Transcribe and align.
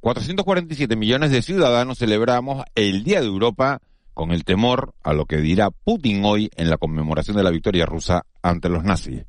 447 0.00 0.96
millones 0.96 1.30
de 1.30 1.42
ciudadanos 1.42 1.98
celebramos 1.98 2.64
el 2.74 3.02
Día 3.02 3.20
de 3.20 3.26
Europa 3.26 3.80
con 4.14 4.32
el 4.32 4.44
temor 4.44 4.94
a 5.02 5.12
lo 5.12 5.26
que 5.26 5.36
dirá 5.38 5.70
Putin 5.70 6.24
hoy 6.24 6.50
en 6.56 6.70
la 6.70 6.76
conmemoración 6.76 7.36
de 7.36 7.42
la 7.42 7.50
victoria 7.50 7.86
rusa 7.86 8.24
ante 8.42 8.68
los 8.68 8.84
nazis. 8.84 9.24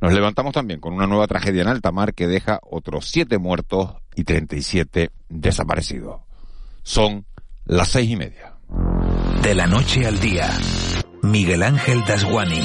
Nos 0.00 0.12
levantamos 0.12 0.52
también 0.52 0.80
con 0.80 0.92
una 0.92 1.06
nueva 1.06 1.26
tragedia 1.26 1.62
en 1.62 1.68
alta 1.68 1.90
mar 1.90 2.12
que 2.12 2.26
deja 2.26 2.60
otros 2.62 3.08
siete 3.08 3.38
muertos 3.38 3.94
y 4.14 4.24
37 4.24 5.10
desaparecidos. 5.28 6.20
Son 6.82 7.24
las 7.64 7.88
seis 7.88 8.10
y 8.10 8.16
media. 8.16 8.54
De 9.42 9.54
la 9.54 9.66
noche 9.66 10.06
al 10.06 10.20
día, 10.20 10.50
Miguel 11.22 11.62
Ángel 11.62 12.04
Dasguani. 12.06 12.60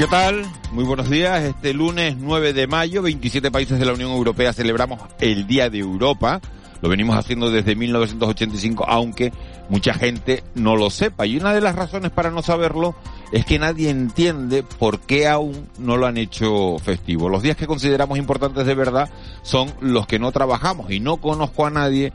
¿Qué 0.00 0.06
tal? 0.06 0.46
Muy 0.72 0.84
buenos 0.84 1.10
días. 1.10 1.42
Este 1.42 1.74
lunes 1.74 2.16
9 2.18 2.54
de 2.54 2.66
mayo, 2.66 3.02
27 3.02 3.50
países 3.50 3.78
de 3.78 3.84
la 3.84 3.92
Unión 3.92 4.12
Europea 4.12 4.54
celebramos 4.54 4.98
el 5.18 5.46
Día 5.46 5.68
de 5.68 5.80
Europa. 5.80 6.40
Lo 6.80 6.88
venimos 6.88 7.18
haciendo 7.18 7.50
desde 7.50 7.76
1985, 7.76 8.86
aunque 8.88 9.30
mucha 9.68 9.92
gente 9.92 10.42
no 10.54 10.74
lo 10.74 10.88
sepa. 10.88 11.26
Y 11.26 11.36
una 11.36 11.52
de 11.52 11.60
las 11.60 11.76
razones 11.76 12.12
para 12.12 12.30
no 12.30 12.40
saberlo 12.40 12.94
es 13.30 13.44
que 13.44 13.58
nadie 13.58 13.90
entiende 13.90 14.62
por 14.62 15.00
qué 15.00 15.28
aún 15.28 15.68
no 15.78 15.98
lo 15.98 16.06
han 16.06 16.16
hecho 16.16 16.78
festivo. 16.78 17.28
Los 17.28 17.42
días 17.42 17.58
que 17.58 17.66
consideramos 17.66 18.16
importantes 18.16 18.64
de 18.64 18.74
verdad 18.74 19.10
son 19.42 19.70
los 19.82 20.06
que 20.06 20.18
no 20.18 20.32
trabajamos 20.32 20.90
y 20.90 21.00
no 21.00 21.18
conozco 21.18 21.66
a 21.66 21.70
nadie 21.70 22.10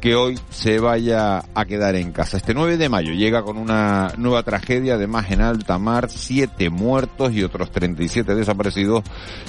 que 0.00 0.14
hoy 0.14 0.38
se 0.50 0.78
vaya 0.78 1.42
a 1.54 1.64
quedar 1.64 1.96
en 1.96 2.12
casa. 2.12 2.36
Este 2.36 2.54
9 2.54 2.76
de 2.76 2.88
mayo 2.88 3.12
llega 3.12 3.42
con 3.42 3.58
una 3.58 4.12
nueva 4.16 4.42
tragedia, 4.42 4.94
además 4.94 5.30
en 5.30 5.40
alta 5.40 5.78
mar, 5.78 6.08
siete 6.10 6.70
muertos 6.70 7.32
y 7.32 7.42
otros 7.42 7.70
37 7.70 8.34
desaparecidos. 8.34 9.02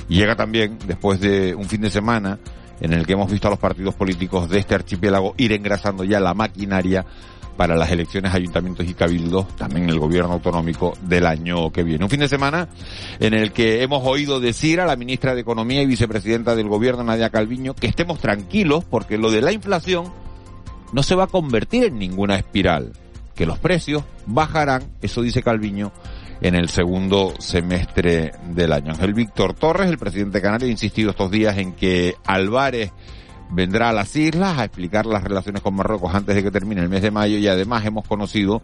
llega 0.08 0.36
también 0.36 0.78
después 0.88 1.20
de 1.20 1.54
un 1.54 1.66
fin 1.66 1.82
de 1.82 1.90
semana 1.90 2.40
en 2.82 2.94
el 2.94 3.06
que 3.06 3.14
hemos 3.14 3.32
visto 3.32 3.48
a 3.48 3.52
los 3.52 3.60
partidos 3.60 3.94
políticos 3.96 4.50
de 4.50 4.60
este 4.60 4.76
archipiélago 4.76 5.36
ir 5.38 5.52
engrasando 5.52 6.04
ya 6.04 6.20
la 6.20 6.34
maquinaria 6.34 7.06
para 7.58 7.76
las 7.76 7.92
elecciones 7.92 8.34
ayuntamientos 8.34 8.88
y 8.88 8.94
cabildos, 8.94 9.54
también 9.58 9.90
el 9.90 10.00
gobierno 10.00 10.32
autonómico 10.32 10.94
del 11.02 11.26
año 11.26 11.72
que 11.72 11.84
viene. 11.84 12.06
Un 12.06 12.10
fin 12.10 12.22
de 12.22 12.30
semana 12.30 12.70
en 13.20 13.34
el 13.34 13.52
que 13.52 13.84
hemos 13.84 14.02
oído 14.08 14.40
decir 14.40 14.80
a 14.80 14.86
la 14.86 14.96
ministra 14.96 15.36
de 15.36 15.42
Economía 15.42 15.82
y 15.82 15.86
vicepresidenta 15.86 16.56
del 16.56 16.70
gobierno, 16.70 17.04
Nadia 17.04 17.30
Calviño, 17.30 17.74
que 17.74 17.88
estemos 17.88 18.20
tranquilos 18.20 18.86
porque 18.86 19.18
lo 19.18 19.30
de 19.30 19.42
la 19.42 19.52
inflación 19.52 20.10
no 20.92 21.04
se 21.04 21.16
va 21.16 21.26
a 21.26 21.28
convertir 21.28 21.86
en 21.86 22.00
ninguna 22.00 22.36
espiral, 22.36 22.94
que 23.36 23.46
los 23.46 23.60
precios 23.60 24.04
bajarán, 24.26 24.84
eso 25.02 25.22
dice 25.22 25.44
Calviño, 25.44 25.92
en 26.42 26.56
el 26.56 26.70
segundo 26.70 27.34
semestre 27.40 28.32
del 28.50 28.72
año. 28.72 28.92
Ángel 28.92 29.14
Víctor 29.14 29.54
Torres, 29.54 29.90
el 29.90 29.98
presidente 29.98 30.38
de 30.38 30.42
Canarias, 30.42 30.68
ha 30.68 30.72
insistido 30.72 31.12
estos 31.12 31.32
días 31.32 31.58
en 31.58 31.74
que 31.74 32.16
Álvarez 32.26 32.92
vendrá 33.52 33.90
a 33.90 33.94
las 33.94 34.16
islas 34.16 34.58
a 34.58 34.66
explicar 34.66 35.06
las 35.06 35.24
relaciones 35.24 35.62
con 35.62 35.76
Marruecos 35.76 36.14
antes 36.14 36.36
de 36.36 36.44
que 36.44 36.52
termine 36.52 36.82
el 36.82 36.90
mes 36.90 37.02
de 37.02 37.12
mayo 37.12 37.38
y 37.38 37.48
además 37.48 37.86
hemos 37.86 38.08
conocido 38.08 38.62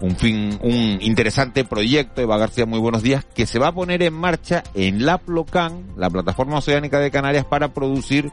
un 0.00 0.16
fin, 0.16 0.58
un 0.62 0.98
interesante 1.00 1.64
proyecto, 1.64 2.22
Eva 2.22 2.38
García, 2.38 2.64
muy 2.64 2.78
buenos 2.78 3.02
días, 3.02 3.24
que 3.34 3.46
se 3.46 3.58
va 3.58 3.68
a 3.68 3.72
poner 3.72 4.02
en 4.02 4.14
marcha 4.14 4.62
en 4.74 5.04
la 5.04 5.18
Plocan, 5.18 5.84
la 5.96 6.08
plataforma 6.08 6.58
oceánica 6.58 6.98
de 6.98 7.10
Canarias, 7.10 7.44
para 7.44 7.74
producir 7.74 8.32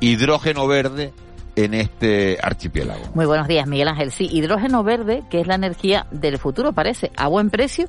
hidrógeno 0.00 0.68
verde 0.68 1.12
en 1.56 1.74
este 1.74 2.38
archipiélago. 2.42 3.02
Muy 3.14 3.26
buenos 3.26 3.48
días, 3.48 3.66
Miguel 3.66 3.88
Ángel. 3.88 4.10
Sí, 4.10 4.28
hidrógeno 4.30 4.82
verde, 4.82 5.22
que 5.30 5.40
es 5.40 5.46
la 5.46 5.54
energía 5.54 6.06
del 6.10 6.38
futuro, 6.38 6.72
parece, 6.72 7.10
a 7.16 7.28
buen 7.28 7.50
precio 7.50 7.88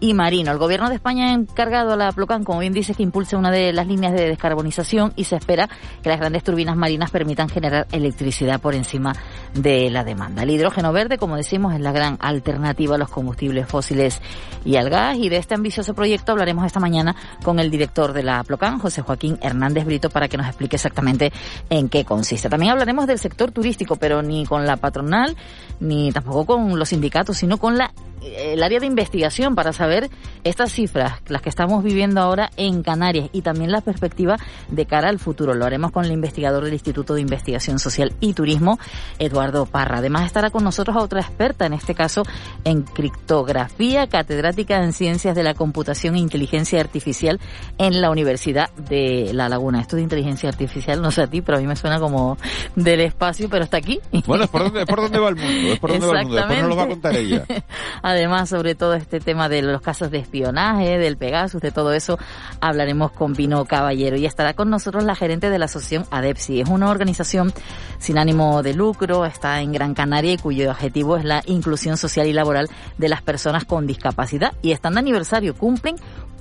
y 0.00 0.14
marino. 0.14 0.52
El 0.52 0.58
gobierno 0.58 0.88
de 0.88 0.96
España 0.96 1.30
ha 1.30 1.32
encargado 1.32 1.92
a 1.92 1.96
la 1.96 2.12
Plocan, 2.12 2.44
como 2.44 2.60
bien 2.60 2.72
dice, 2.72 2.94
que 2.94 3.02
impulse 3.02 3.36
una 3.36 3.50
de 3.50 3.72
las 3.72 3.86
líneas 3.86 4.12
de 4.12 4.28
descarbonización 4.28 5.12
y 5.16 5.24
se 5.24 5.36
espera 5.36 5.68
que 6.02 6.08
las 6.08 6.18
grandes 6.18 6.42
turbinas 6.44 6.76
marinas 6.76 7.10
permitan 7.10 7.48
generar 7.48 7.86
electricidad 7.92 8.60
por 8.60 8.74
encima 8.74 9.14
de 9.54 9.90
la 9.90 10.04
demanda. 10.04 10.42
El 10.42 10.50
hidrógeno 10.50 10.92
verde, 10.92 11.18
como 11.18 11.36
decimos, 11.36 11.74
es 11.74 11.80
la 11.80 11.92
gran 11.92 12.18
alternativa 12.20 12.96
a 12.96 12.98
los 12.98 13.08
combustibles 13.08 13.66
fósiles 13.66 14.20
y 14.64 14.76
al 14.76 14.90
gas 14.90 15.16
y 15.16 15.28
de 15.28 15.36
este 15.36 15.54
ambicioso 15.54 15.94
proyecto 15.94 16.32
hablaremos 16.32 16.66
esta 16.66 16.80
mañana 16.80 17.16
con 17.42 17.58
el 17.58 17.70
director 17.70 18.12
de 18.12 18.22
la 18.22 18.42
Plocan, 18.44 18.78
José 18.78 19.02
Joaquín 19.02 19.38
Hernández 19.40 19.84
Brito, 19.84 20.10
para 20.10 20.28
que 20.28 20.36
nos 20.36 20.46
explique 20.46 20.76
exactamente 20.76 21.32
en 21.70 21.88
qué 21.88 22.04
consiste. 22.04 22.48
También 22.48 22.72
hablaremos 22.72 23.06
del 23.06 23.18
sector 23.18 23.52
turístico, 23.52 23.96
pero 23.96 24.22
ni 24.22 24.44
con 24.46 24.66
la 24.66 24.76
patronal, 24.76 25.36
ni 25.80 26.12
tampoco 26.12 26.46
con 26.46 26.78
los 26.78 26.88
sindicatos, 26.88 27.36
sino 27.38 27.58
con 27.58 27.76
la 27.76 27.92
el 28.26 28.62
área 28.62 28.80
de 28.80 28.86
investigación 28.86 29.54
para 29.54 29.72
saber 29.72 30.10
estas 30.44 30.72
cifras, 30.72 31.20
las 31.28 31.42
que 31.42 31.48
estamos 31.48 31.82
viviendo 31.82 32.20
ahora 32.20 32.50
en 32.56 32.82
Canarias 32.82 33.28
y 33.32 33.42
también 33.42 33.70
la 33.70 33.80
perspectiva 33.80 34.36
de 34.68 34.86
cara 34.86 35.08
al 35.08 35.18
futuro. 35.18 35.54
Lo 35.54 35.64
haremos 35.64 35.92
con 35.92 36.04
el 36.04 36.12
investigador 36.12 36.64
del 36.64 36.72
Instituto 36.72 37.14
de 37.14 37.20
Investigación 37.20 37.78
Social 37.78 38.14
y 38.20 38.32
Turismo, 38.32 38.78
Eduardo 39.18 39.66
Parra. 39.66 39.98
Además 39.98 40.26
estará 40.26 40.50
con 40.50 40.64
nosotros 40.64 40.96
otra 40.96 41.20
experta, 41.20 41.66
en 41.66 41.72
este 41.72 41.94
caso 41.94 42.22
en 42.64 42.82
criptografía, 42.82 44.06
catedrática 44.06 44.82
en 44.82 44.92
Ciencias 44.92 45.34
de 45.34 45.42
la 45.42 45.54
Computación 45.54 46.14
e 46.14 46.18
Inteligencia 46.18 46.80
Artificial 46.80 47.40
en 47.78 48.00
la 48.00 48.10
Universidad 48.10 48.70
de 48.74 49.30
La 49.32 49.48
Laguna. 49.48 49.80
Esto 49.80 49.96
de 49.96 50.02
inteligencia 50.02 50.48
artificial, 50.48 51.00
no 51.02 51.10
sé 51.10 51.22
a 51.22 51.26
ti, 51.26 51.42
pero 51.42 51.58
a 51.58 51.60
mí 51.60 51.66
me 51.66 51.76
suena 51.76 51.98
como 51.98 52.36
del 52.74 53.00
espacio, 53.00 53.48
pero 53.48 53.64
está 53.64 53.76
aquí. 53.76 54.00
Bueno, 54.26 54.44
es 54.44 54.50
por 54.50 54.62
dónde, 54.62 54.80
es 54.80 54.86
por 54.86 55.00
dónde 55.00 55.18
va 55.18 55.28
el 55.28 55.36
mundo, 55.36 55.72
es 55.72 55.78
por 55.78 55.90
dónde 55.90 56.06
va 56.06 56.20
el 56.20 56.26
mundo. 56.26 56.36
Después 56.36 56.58
nos 56.60 56.68
lo 56.68 56.76
va 56.76 56.82
a 56.84 56.88
contar 56.88 57.16
ella. 57.16 57.44
Además, 58.16 58.48
sobre 58.48 58.74
todo 58.74 58.94
este 58.94 59.20
tema 59.20 59.50
de 59.50 59.60
los 59.60 59.82
casos 59.82 60.10
de 60.10 60.16
espionaje, 60.16 60.98
del 60.98 61.18
Pegasus, 61.18 61.60
de 61.60 61.70
todo 61.70 61.92
eso, 61.92 62.18
hablaremos 62.62 63.12
con 63.12 63.34
Pino 63.34 63.64
Caballero. 63.66 64.16
Y 64.16 64.24
estará 64.24 64.54
con 64.54 64.70
nosotros 64.70 65.04
la 65.04 65.14
gerente 65.14 65.50
de 65.50 65.58
la 65.58 65.66
asociación 65.66 66.06
ADEPSI. 66.10 66.62
Es 66.62 66.68
una 66.70 66.90
organización 66.90 67.52
sin 67.98 68.16
ánimo 68.16 68.62
de 68.62 68.72
lucro, 68.72 69.26
está 69.26 69.60
en 69.60 69.72
Gran 69.72 69.92
Canaria 69.92 70.32
y 70.32 70.38
cuyo 70.38 70.70
objetivo 70.70 71.18
es 71.18 71.24
la 71.24 71.42
inclusión 71.44 71.98
social 71.98 72.26
y 72.26 72.32
laboral 72.32 72.70
de 72.96 73.08
las 73.10 73.20
personas 73.20 73.66
con 73.66 73.86
discapacidad. 73.86 74.54
Y 74.62 74.72
están 74.72 74.94
de 74.94 75.00
aniversario, 75.00 75.54
cumplen 75.54 75.96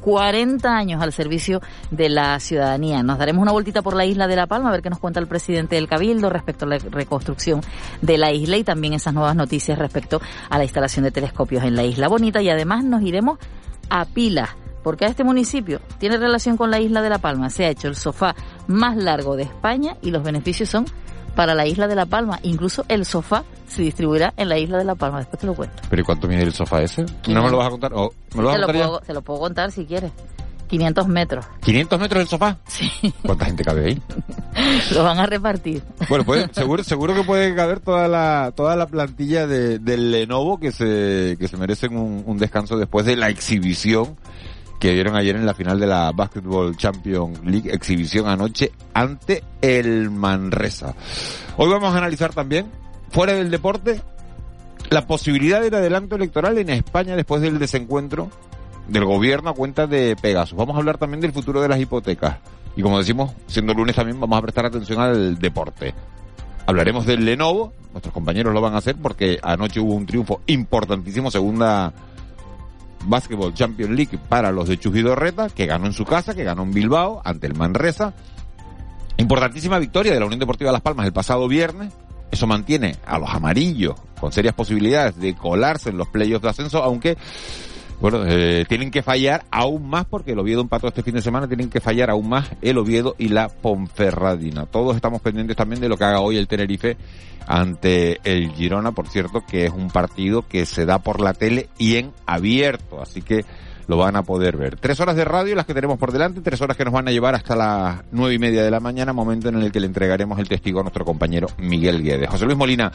40 0.06 0.70
años 0.70 1.02
al 1.02 1.12
servicio 1.12 1.62
de 1.90 2.10
la 2.10 2.40
ciudadanía. 2.40 3.02
Nos 3.02 3.18
daremos 3.18 3.42
una 3.42 3.52
vueltita 3.52 3.82
por 3.82 3.96
la 3.96 4.06
isla 4.06 4.28
de 4.28 4.36
La 4.36 4.46
Palma 4.46 4.70
a 4.70 4.72
ver 4.72 4.84
qué 4.84 4.92
nos 4.92 5.00
cuenta 5.00 5.20
el 5.20 5.26
presidente 5.26 5.78
del 5.78 5.88
Cabildo 5.88 6.30
respecto 6.30 6.66
a 6.66 6.68
la 6.68 6.78
reconstrucción 6.78 7.62
de 8.04 8.20
la 8.20 8.32
isla 8.32 8.58
y 8.58 8.64
también 8.64 8.94
esas 8.94 9.16
nuevas 9.16 9.36
noticias 9.36 9.80
respecto 9.80 10.22
a 10.48 10.60
la 10.60 10.64
instalación 10.64 11.06
de 11.06 11.12
telescopios 11.12 11.64
en 11.64 11.76
la 11.76 11.84
isla 11.84 12.08
bonita 12.08 12.40
y 12.40 12.52
además 12.52 12.84
nos 12.84 13.02
iremos 13.02 13.40
a 13.90 14.06
Pilas 14.06 14.50
porque 14.84 15.06
a 15.06 15.08
este 15.08 15.24
municipio 15.24 15.82
tiene 15.98 16.18
relación 16.18 16.56
con 16.56 16.70
la 16.70 16.80
isla 16.80 17.02
de 17.02 17.10
La 17.10 17.18
Palma. 17.18 17.50
Se 17.50 17.66
ha 17.66 17.70
hecho 17.70 17.88
el 17.88 17.96
sofá 17.96 18.36
más 18.68 18.98
largo 18.98 19.36
de 19.36 19.42
España 19.42 19.98
y 20.04 20.12
los 20.12 20.22
beneficios 20.22 20.70
son 20.70 20.86
para 21.36 21.54
la 21.54 21.66
isla 21.68 21.88
de 21.88 21.96
La 21.96 22.06
Palma. 22.06 22.40
Incluso 22.44 22.86
el 22.88 23.06
sofá 23.06 23.44
se 23.68 23.82
distribuirá 23.82 24.34
en 24.38 24.50
la 24.50 24.58
isla 24.58 24.78
de 24.78 24.86
La 24.86 24.96
Palma. 24.96 25.20
Después 25.20 25.40
te 25.40 25.48
lo 25.48 25.54
cuento. 25.54 25.84
¿Pero 25.90 26.02
y 26.02 26.06
cuánto 26.06 26.28
mide 26.28 26.44
el 26.44 26.54
sofá 26.54 26.82
ese? 26.82 27.06
¿No 27.28 27.44
me 27.44 27.50
lo 27.50 27.58
vas 27.58 27.68
a 27.68 27.72
contar? 27.72 27.94
¿O 27.94 28.14
¿Me 28.36 28.42
lo 28.42 28.48
vas 28.48 28.58
te, 28.58 28.64
a 28.64 28.66
contar 28.66 28.82
lo 28.84 28.88
puedo, 28.90 29.00
te 29.02 29.14
lo 29.14 29.22
puedo 29.22 29.40
contar 29.40 29.72
si 29.72 29.86
quieres. 29.86 30.12
500 30.68 31.08
metros. 31.08 31.46
¿500 31.62 32.00
metros 32.00 32.20
del 32.20 32.28
sofá? 32.28 32.58
Sí. 32.68 32.90
¿Cuánta 33.24 33.46
gente 33.46 33.64
cabe 33.64 33.86
ahí? 33.86 34.02
lo 34.94 35.04
van 35.04 35.20
a 35.20 35.26
repartir. 35.26 35.84
Bueno, 36.10 36.26
puede, 36.26 36.48
seguro, 36.54 36.84
seguro 36.84 37.14
que 37.14 37.24
puede 37.24 37.54
caber 37.56 37.80
toda 37.80 38.08
la, 38.08 38.52
toda 38.56 38.76
la 38.76 38.88
plantilla 38.88 39.46
de, 39.46 39.80
del 39.80 40.12
Lenovo 40.12 40.60
que 40.60 40.72
se, 40.72 41.38
que 41.40 41.48
se 41.48 41.58
merecen 41.58 41.96
un, 41.96 42.24
un 42.26 42.38
descanso 42.38 42.78
después 42.78 43.06
de 43.06 43.16
la 43.16 43.30
exhibición 43.30 44.18
que 44.80 44.92
dieron 44.92 45.16
ayer 45.16 45.36
en 45.36 45.46
la 45.46 45.54
final 45.54 45.80
de 45.80 45.88
la 45.88 46.12
Basketball 46.12 46.76
Champions 46.76 47.40
League, 47.44 47.72
exhibición 47.72 48.28
anoche 48.28 48.72
ante 48.94 49.44
el 49.62 50.12
Manresa. 50.12 50.96
Hoy 51.58 51.70
vamos 51.70 51.94
a 51.94 51.98
analizar 51.98 52.34
también, 52.34 52.68
fuera 53.10 53.34
del 53.34 53.50
deporte, 53.50 54.02
la 54.90 55.08
posibilidad 55.08 55.62
del 55.62 55.74
adelanto 55.74 56.16
electoral 56.16 56.58
en 56.58 56.70
España 56.70 57.16
después 57.16 57.42
del 57.42 57.60
desencuentro 57.60 58.30
del 58.88 59.06
gobierno 59.06 59.50
a 59.50 59.54
cuenta 59.54 59.88
de 59.88 60.16
Pegasus. 60.16 60.58
Vamos 60.58 60.76
a 60.76 60.80
hablar 60.80 60.98
también 60.98 61.22
del 61.22 61.34
futuro 61.34 61.62
de 61.62 61.70
las 61.70 61.80
hipotecas. 61.80 62.38
Y 62.76 62.82
como 62.82 63.00
decimos, 63.00 63.32
siendo 63.48 63.74
lunes 63.74 63.96
también 63.96 64.20
vamos 64.20 64.38
a 64.38 64.42
prestar 64.42 64.66
atención 64.66 65.00
al 65.00 65.40
deporte. 65.40 65.94
Hablaremos 66.68 67.06
del 67.06 67.24
Lenovo, 67.26 67.74
nuestros 67.94 68.14
compañeros 68.14 68.54
lo 68.54 68.62
van 68.62 68.74
a 68.74 68.80
hacer 68.80 68.96
porque 68.96 69.40
anoche 69.42 69.80
hubo 69.80 69.94
un 69.94 70.06
triunfo 70.06 70.42
importantísimo, 70.48 71.32
segunda 71.32 71.94
Basketball 73.06 73.54
Champions 73.54 73.92
League 73.92 74.20
para 74.30 74.52
los 74.52 74.68
de 74.68 74.80
Chujidorreta, 74.80 75.50
que 75.50 75.66
ganó 75.66 75.86
en 75.86 75.94
su 75.94 76.06
casa, 76.06 76.34
que 76.34 76.44
ganó 76.44 76.64
en 76.64 76.74
Bilbao 76.74 77.22
ante 77.24 77.48
el 77.48 77.56
Manresa. 77.56 78.14
Importantísima 79.18 79.80
victoria 79.80 80.14
de 80.14 80.20
la 80.20 80.26
Unión 80.26 80.40
Deportiva 80.40 80.72
Las 80.72 80.82
Palmas 80.82 81.06
el 81.06 81.14
pasado 81.14 81.48
viernes. 81.48 81.94
Eso 82.32 82.48
mantiene 82.48 82.98
a 83.06 83.18
los 83.18 83.30
amarillos 83.30 83.96
con 84.20 84.32
serias 84.32 84.56
posibilidades 84.56 85.18
de 85.18 85.36
colarse 85.36 85.90
en 85.90 85.98
los 85.98 86.08
playoffs 86.10 86.44
de 86.44 86.50
ascenso, 86.50 86.84
aunque 86.84 87.18
bueno, 88.00 88.24
eh, 88.26 88.66
tienen 88.68 88.92
que 88.92 89.02
fallar 89.02 89.46
aún 89.52 89.88
más 89.88 90.06
porque 90.06 90.34
el 90.34 90.40
Oviedo 90.40 90.62
empató 90.62 90.88
este 90.88 91.04
fin 91.04 91.16
de 91.16 91.22
semana, 91.22 91.48
tienen 91.48 91.70
que 91.70 91.80
fallar 91.80 92.10
aún 92.10 92.30
más 92.30 92.50
el 92.62 92.78
Oviedo 92.78 93.16
y 93.18 93.30
la 93.30 93.50
Ponferradina. 93.50 94.66
Todos 94.66 94.96
estamos 94.96 95.22
pendientes 95.22 95.56
también 95.56 95.82
de 95.82 95.90
lo 95.90 95.98
que 95.98 96.04
haga 96.04 96.20
hoy 96.20 96.38
el 96.38 96.48
Tenerife 96.48 96.98
ante 97.48 98.20
el 98.24 98.52
Girona, 98.52 98.92
por 98.92 99.08
cierto, 99.08 99.44
que 99.48 99.66
es 99.66 99.72
un 99.72 99.90
partido 99.90 100.48
que 100.48 100.66
se 100.66 100.86
da 100.86 101.00
por 101.00 101.22
la 101.22 101.34
tele 101.34 101.70
y 101.78 101.96
en 101.96 102.12
abierto, 102.26 103.02
así 103.02 103.22
que 103.22 103.46
lo 103.88 103.98
van 103.98 104.16
a 104.16 104.24
poder 104.24 104.58
ver. 104.58 104.78
Tres 104.78 105.00
horas 105.00 105.16
de 105.16 105.26
radio 105.26 105.56
las 105.56 105.66
que 105.66 105.74
tenemos 105.74 105.98
por 105.98 106.12
delante, 106.12 106.42
tres 106.42 106.62
horas 106.62 106.78
que 106.78 106.86
nos 106.86 106.94
van 106.94 107.08
a 107.08 107.12
llevar 107.12 107.36
hasta 107.36 107.56
las 107.56 108.04
nueve 108.12 108.36
y 108.36 108.40
media 108.40 108.64
de 108.64 108.72
la 108.72 108.80
mañana, 108.80 109.14
momento 109.14 109.50
en 109.50 109.56
el 109.56 109.72
que 109.72 109.80
le 109.80 109.88
entregaremos 109.88 110.40
el 110.40 110.48
testigo 110.48 110.80
a 110.80 110.84
nuestro 110.84 111.06
compañero 111.06 111.48
Miguel 111.58 112.04
Guedes. 112.04 112.30
José 112.30 112.46
Luis 112.46 112.58
Molina 112.58 112.92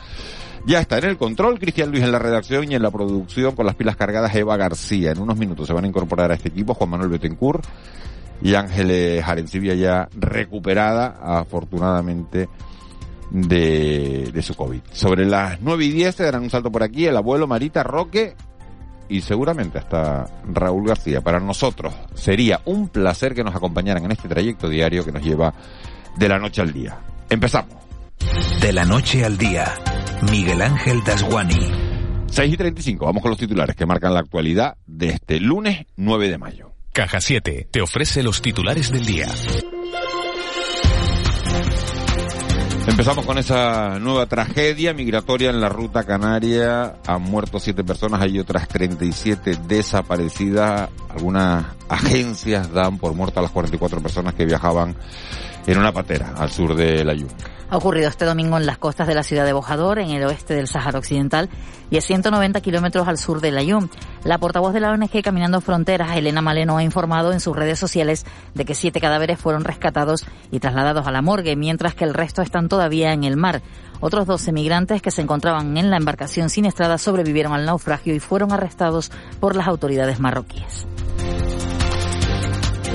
ya 0.67 0.81
está 0.81 0.99
en 0.99 1.05
el 1.05 1.17
control, 1.17 1.59
Cristian 1.59 1.91
Luis 1.91 2.03
en 2.03 2.13
la 2.13 2.19
redacción 2.19 2.71
y 2.71 2.75
en 2.75 2.83
la 2.83 2.91
producción 2.91 3.55
con 3.55 3.67
las 3.67 3.75
pilas 3.75 3.97
cargadas 3.97 4.35
Eva 4.35 4.57
García. 4.57 5.13
En 5.13 5.21
unos 5.21 5.39
minutos 5.39 5.67
se 5.67 5.73
van 5.73 5.85
a 5.85 5.89
incorporar 5.89 6.31
a 6.31 6.35
este 6.35 6.49
equipo 6.49 6.75
Juan 6.75 6.91
Manuel 6.91 7.11
Betancourt 7.11 7.65
y 8.43 8.55
Ángeles 8.55 9.25
Jarencibia 9.25 9.75
ya 9.75 10.09
recuperada, 10.17 11.19
afortunadamente 11.23 12.49
de, 13.31 14.31
de 14.33 14.43
su 14.43 14.55
COVID. 14.55 14.81
Sobre 14.93 15.25
las 15.25 15.61
9 15.61 15.85
y 15.85 15.91
10 15.93 16.15
se 16.15 16.25
darán 16.25 16.43
un 16.43 16.51
salto 16.51 16.71
por 16.71 16.83
aquí 16.83 17.07
el 17.07 17.17
abuelo 17.17 17.47
Marita 17.47 17.83
Roque 17.83 18.35
y 19.11 19.21
seguramente 19.21 19.79
hasta 19.79 20.27
Raúl 20.47 20.87
García. 20.87 21.21
Para 21.21 21.41
nosotros 21.41 21.93
sería 22.15 22.61
un 22.65 22.89
placer 22.89 23.35
que 23.35 23.45
nos 23.45 23.55
acompañaran 23.55 24.05
en 24.05 24.13
este 24.13 24.29
trayecto 24.29 24.69
diario 24.69 25.05
que 25.05 25.13
nos 25.13 25.23
lleva 25.23 25.53
de 26.17 26.29
la 26.29 26.39
noche 26.39 26.63
al 26.63 26.73
día. 26.73 26.99
Empezamos. 27.29 27.75
De 28.61 28.73
la 28.73 28.85
noche 28.85 29.25
al 29.25 29.37
día, 29.37 29.75
Miguel 30.31 30.63
Ángel 30.63 31.03
Dasguani. 31.05 31.91
6 32.27 32.55
y 32.55 32.57
35, 32.57 33.05
vamos 33.05 33.23
con 33.23 33.31
los 33.31 33.39
titulares 33.39 33.75
que 33.75 33.87
marcan 33.87 34.15
la 34.15 34.21
actualidad 34.21 34.77
de 34.87 35.09
este 35.09 35.41
lunes 35.41 35.87
9 35.97 36.29
de 36.29 36.39
mayo. 36.39 36.73
Caja 36.93 37.21
7 37.21 37.69
te 37.71 37.81
ofrece 37.81 38.23
los 38.23 38.41
titulares 38.41 38.93
del 38.93 39.05
día. 39.05 39.29
Empezamos 42.91 43.25
con 43.25 43.39
esa 43.39 44.01
nueva 44.01 44.27
tragedia 44.27 44.93
migratoria 44.93 45.51
en 45.51 45.61
la 45.61 45.69
ruta 45.69 46.03
canaria. 46.03 46.97
Han 47.07 47.23
muerto 47.23 47.61
siete 47.61 47.85
personas, 47.85 48.21
hay 48.21 48.41
otras 48.41 48.67
37 48.67 49.59
desaparecidas. 49.69 50.91
Algunas 51.09 51.67
agencias 51.89 52.71
dan 52.73 52.99
por 52.99 53.15
muertas 53.15 53.45
las 53.45 53.53
44 53.53 54.03
personas 54.03 54.35
que 54.35 54.45
viajaban 54.45 54.97
en 55.67 55.79
una 55.79 55.93
patera 55.93 56.35
al 56.37 56.51
sur 56.51 56.75
de 56.75 57.05
la. 57.05 57.15
Ha 57.71 57.77
ocurrido 57.77 58.09
este 58.09 58.25
domingo 58.25 58.57
en 58.57 58.67
las 58.67 58.79
costas 58.79 59.07
de 59.07 59.15
la 59.15 59.23
ciudad 59.23 59.45
de 59.45 59.53
Bojador, 59.53 60.01
en 60.01 60.11
el 60.11 60.25
oeste 60.25 60.55
del 60.55 60.67
Sáhara 60.67 60.99
Occidental 60.99 61.49
y 61.89 61.99
a 61.99 62.01
190 62.01 62.61
kilómetros 62.61 63.07
al 63.07 63.17
sur 63.17 63.41
de 63.41 63.53
Layún. 63.53 63.91
La 64.25 64.39
portavoz 64.39 64.73
de 64.73 64.81
la 64.81 64.91
ONG 64.91 65.23
Caminando 65.23 65.61
Fronteras, 65.61 66.17
Elena 66.17 66.43
Maleno, 66.43 66.79
ha 66.79 66.83
informado 66.83 67.33
en 67.33 67.39
sus 67.39 67.55
redes 67.55 67.79
sociales 67.79 68.27
de 68.55 68.65
que 68.65 68.75
siete 68.75 69.01
cadáveres 69.01 69.39
fueron 69.39 69.63
rescatados 69.63 70.27
y 70.51 70.59
trasladados 70.59 71.07
a 71.07 71.13
la 71.13 71.23
morgue, 71.23 71.55
mientras 71.55 71.95
que 71.95 72.03
el 72.03 72.15
resto 72.15 72.43
están 72.43 72.69
todavía 72.69 73.13
en 73.13 73.23
el 73.23 73.37
mar. 73.37 73.63
Otros 74.01 74.27
12 74.27 74.51
migrantes 74.51 75.01
que 75.01 75.13
se 75.13 75.23
encontraban 75.23 75.77
en 75.77 75.91
la 75.91 75.97
embarcación 75.97 76.51
siniestrada 76.51 76.99
sobrevivieron 76.99 77.53
al 77.53 77.67
naufragio 77.67 78.15
y 78.15 78.19
fueron 78.19 78.51
arrestados 78.53 79.13
por 79.39 79.55
las 79.55 79.69
autoridades 79.69 80.19
marroquíes. 80.19 80.87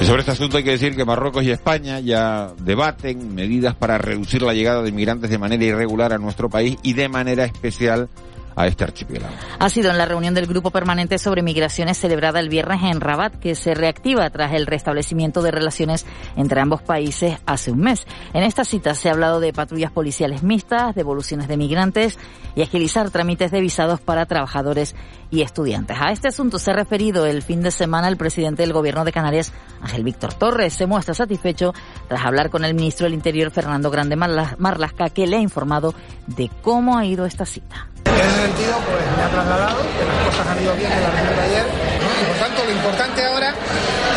Sobre 0.02 0.20
este 0.20 0.32
asunto 0.32 0.58
hay 0.58 0.64
que 0.64 0.72
decir 0.72 0.96
que 0.96 1.04
Marruecos 1.04 1.44
y 1.44 1.52
España 1.52 2.00
ya 2.00 2.54
debaten 2.60 3.34
medidas 3.34 3.76
para 3.76 3.98
reducir 3.98 4.42
la 4.44 4.54
llegada 4.54 4.84
de 4.84 4.90
inmigrantes 4.90 5.30
de 5.30 5.38
manera 5.40 5.64
irregular 5.64 6.14
a 6.14 6.18
nuestro 6.20 6.50
país 6.50 6.78
y 6.84 6.94
de 6.94 7.10
manera 7.10 7.46
especial 7.46 8.10
a 8.56 8.68
este 8.68 8.84
archipiélago. 8.84 9.34
Ha 9.60 9.70
sido 9.70 9.92
en 9.92 9.98
la 9.98 10.06
reunión 10.06 10.34
del 10.34 10.48
Grupo 10.48 10.72
Permanente 10.72 11.18
sobre 11.18 11.42
Migraciones 11.42 11.98
celebrada 11.98 12.40
el 12.40 12.50
viernes 12.50 12.84
en 12.84 13.02
Rabat 13.02 13.36
que 13.36 13.56
se 13.56 13.74
reactiva 13.74 14.30
tras 14.30 14.54
el 14.54 14.66
restablecimiento 14.66 15.42
de 15.42 15.52
relaciones 15.52 16.06
entre 16.36 16.62
ambos 16.62 16.82
países 16.82 17.38
hace 17.46 17.72
un 17.72 17.80
mes. 17.80 18.06
En 18.34 18.44
esta 18.44 18.64
cita 18.64 18.94
se 18.94 19.10
ha 19.10 19.14
hablado 19.14 19.40
de 19.40 19.54
patrullas 19.54 19.92
policiales 19.92 20.44
mixtas, 20.44 20.96
devoluciones 20.96 21.48
de 21.48 21.58
migrantes 21.58 22.18
y 22.56 22.62
agilizar 22.62 23.10
trámites 23.10 23.52
de 23.52 23.62
visados 23.62 24.00
para 24.00 24.26
trabajadores 24.26 24.96
y 25.32 25.42
estudiantes. 25.42 25.98
A 26.00 26.12
este 26.12 26.30
asunto 26.30 26.60
se 26.60 26.72
ha 26.72 26.76
referido 26.76 27.26
el 27.26 27.42
fin 27.42 27.62
de 27.62 27.72
semana 27.72 28.08
el 28.08 28.18
presidente 28.18 28.64
del 28.64 28.74
Gobierno 28.74 29.04
de 29.04 29.12
Canarias, 29.12 29.54
Ángel 29.82 30.04
Víctor 30.04 30.34
Torres. 30.34 30.74
Se 30.74 30.86
muestra 30.86 31.14
satisfecho 31.14 31.74
tras 32.08 32.26
hablar 32.26 32.50
con 32.50 32.64
el 32.64 32.74
ministro 32.74 33.06
del 33.06 33.14
Interior, 33.14 33.52
Fernando 33.52 33.92
Grande 33.92 34.16
Marlasca, 34.16 35.10
que 35.10 35.28
le 35.28 35.38
ha 35.38 35.42
informado 35.42 35.94
de 36.28 36.50
cómo 36.62 36.98
ha 36.98 37.06
ido 37.06 37.26
esta 37.26 37.46
cita. 37.46 37.90
En 38.06 38.22
ese 38.22 38.42
sentido, 38.42 38.76
pues 38.86 39.04
me 39.18 39.24
ha 39.24 39.30
trasladado 39.30 39.82
que 39.82 40.06
las 40.06 40.28
cosas 40.28 40.48
han 40.48 40.64
ido 40.64 40.76
bien 40.76 40.92
en 40.92 41.02
la 41.02 41.10
reunión 41.10 41.36
de 41.36 41.42
ayer 41.42 41.85
por 42.26 42.36
tanto 42.38 42.64
lo 42.66 42.72
importante 42.72 43.26
ahora 43.26 43.54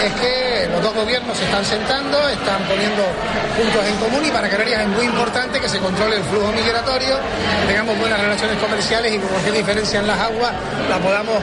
es 0.04 0.12
que 0.14 0.68
los 0.70 0.82
dos 0.82 0.94
gobiernos 0.94 1.36
se 1.36 1.44
están 1.44 1.64
sentando, 1.64 2.16
están 2.28 2.62
poniendo 2.64 3.02
puntos 3.56 3.84
en 3.86 3.96
común 3.96 4.24
y 4.24 4.30
para 4.30 4.48
Canarias 4.48 4.82
es 4.82 4.88
muy 4.88 5.06
importante 5.06 5.60
que 5.60 5.68
se 5.68 5.78
controle 5.78 6.16
el 6.16 6.24
flujo 6.24 6.52
migratorio, 6.52 7.16
tengamos 7.66 7.98
buenas 7.98 8.20
relaciones 8.20 8.58
comerciales 8.58 9.14
y 9.14 9.18
que 9.18 9.26
cualquier 9.26 9.54
diferencia 9.54 10.00
en 10.00 10.06
las 10.06 10.18
aguas 10.18 10.52
la 10.88 10.98
podamos 10.98 11.36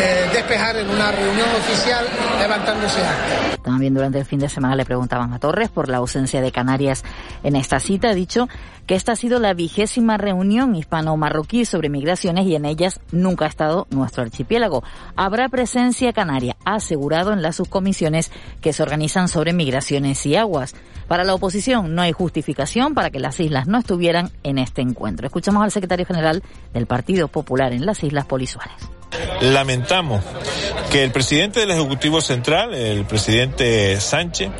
eh, 0.00 0.28
despejar 0.32 0.76
en 0.76 0.88
una 0.90 1.10
reunión 1.12 1.48
oficial 1.56 2.04
levantándose 2.38 3.00
acta. 3.00 3.62
También 3.62 3.94
durante 3.94 4.18
el 4.18 4.24
fin 4.24 4.38
de 4.38 4.48
semana 4.48 4.76
le 4.76 4.84
preguntaban 4.84 5.32
a 5.32 5.38
Torres 5.38 5.70
por 5.70 5.88
la 5.88 5.98
ausencia 5.98 6.40
de 6.40 6.52
Canarias 6.52 7.02
en 7.42 7.56
esta 7.56 7.80
cita. 7.80 8.10
Ha 8.10 8.14
dicho 8.14 8.48
que 8.86 8.94
esta 8.94 9.12
ha 9.12 9.16
sido 9.16 9.40
la 9.40 9.54
vigésima 9.54 10.18
reunión 10.18 10.74
hispano-marroquí 10.74 11.64
sobre 11.64 11.88
migraciones 11.88 12.46
y 12.46 12.54
en 12.54 12.66
ellas 12.66 13.00
nunca 13.12 13.46
ha 13.46 13.48
estado 13.48 13.86
nuestro 13.90 14.22
archipiélago. 14.22 14.84
Habrá 15.16 15.48
presencia 15.48 16.03
canaria, 16.12 16.56
ha 16.64 16.74
asegurado 16.74 17.32
en 17.32 17.42
las 17.42 17.56
subcomisiones 17.56 18.30
que 18.60 18.72
se 18.72 18.82
organizan 18.82 19.28
sobre 19.28 19.52
migraciones 19.52 20.24
y 20.26 20.36
aguas. 20.36 20.74
Para 21.08 21.24
la 21.24 21.34
oposición 21.34 21.94
no 21.94 22.02
hay 22.02 22.12
justificación 22.12 22.94
para 22.94 23.10
que 23.10 23.20
las 23.20 23.40
islas 23.40 23.66
no 23.66 23.78
estuvieran 23.78 24.30
en 24.42 24.58
este 24.58 24.82
encuentro. 24.82 25.26
Escuchamos 25.26 25.62
al 25.62 25.70
secretario 25.70 26.06
general 26.06 26.42
del 26.72 26.86
Partido 26.86 27.28
Popular 27.28 27.72
en 27.72 27.86
las 27.86 28.02
Islas 28.02 28.26
Polisuárez. 28.26 28.94
Lamentamos 29.40 30.24
que 30.90 31.02
el 31.04 31.10
presidente 31.10 31.60
del 31.60 31.70
Ejecutivo 31.70 32.20
Central, 32.20 32.74
el 32.74 33.04
presidente 33.04 34.00
Sánchez, 34.00 34.50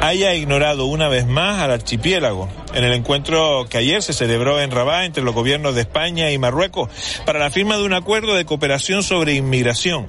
haya 0.00 0.34
ignorado 0.34 0.86
una 0.86 1.08
vez 1.08 1.26
más 1.26 1.60
al 1.60 1.72
archipiélago 1.72 2.48
en 2.74 2.84
el 2.84 2.92
encuentro 2.92 3.66
que 3.68 3.78
ayer 3.78 4.02
se 4.02 4.12
celebró 4.12 4.60
en 4.60 4.70
Rabat 4.70 5.04
entre 5.04 5.24
los 5.24 5.34
gobiernos 5.34 5.74
de 5.74 5.82
España 5.82 6.30
y 6.30 6.38
Marruecos 6.38 6.90
para 7.24 7.38
la 7.38 7.50
firma 7.50 7.76
de 7.76 7.84
un 7.84 7.94
acuerdo 7.94 8.34
de 8.34 8.44
cooperación 8.44 9.02
sobre 9.02 9.34
inmigración 9.34 10.06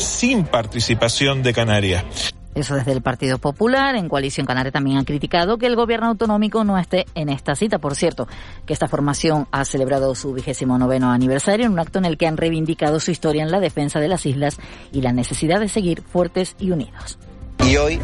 sin 0.00 0.44
participación 0.44 1.42
de 1.42 1.52
Canarias. 1.52 2.32
Eso 2.54 2.74
desde 2.74 2.92
el 2.92 3.00
Partido 3.00 3.38
Popular. 3.38 3.94
En 3.94 4.08
Coalición 4.08 4.44
Canaria 4.44 4.72
también 4.72 4.98
han 4.98 5.04
criticado 5.04 5.56
que 5.56 5.66
el 5.66 5.76
gobierno 5.76 6.08
autonómico 6.08 6.64
no 6.64 6.78
esté 6.78 7.06
en 7.14 7.28
esta 7.28 7.54
cita. 7.54 7.78
Por 7.78 7.94
cierto, 7.94 8.26
que 8.66 8.72
esta 8.72 8.88
formación 8.88 9.46
ha 9.52 9.64
celebrado 9.64 10.14
su 10.14 10.32
vigésimo 10.32 10.76
noveno 10.76 11.12
aniversario 11.12 11.66
en 11.66 11.72
un 11.72 11.78
acto 11.78 12.00
en 12.00 12.06
el 12.06 12.18
que 12.18 12.26
han 12.26 12.36
reivindicado 12.36 12.98
su 12.98 13.12
historia 13.12 13.44
en 13.44 13.52
la 13.52 13.60
defensa 13.60 14.00
de 14.00 14.08
las 14.08 14.26
islas 14.26 14.58
y 14.92 15.00
la 15.00 15.12
necesidad 15.12 15.60
de 15.60 15.68
seguir 15.68 16.02
fuertes 16.02 16.56
y 16.58 16.72
unidos. 16.72 17.18
Y 17.64 17.76
hoy, 17.76 18.00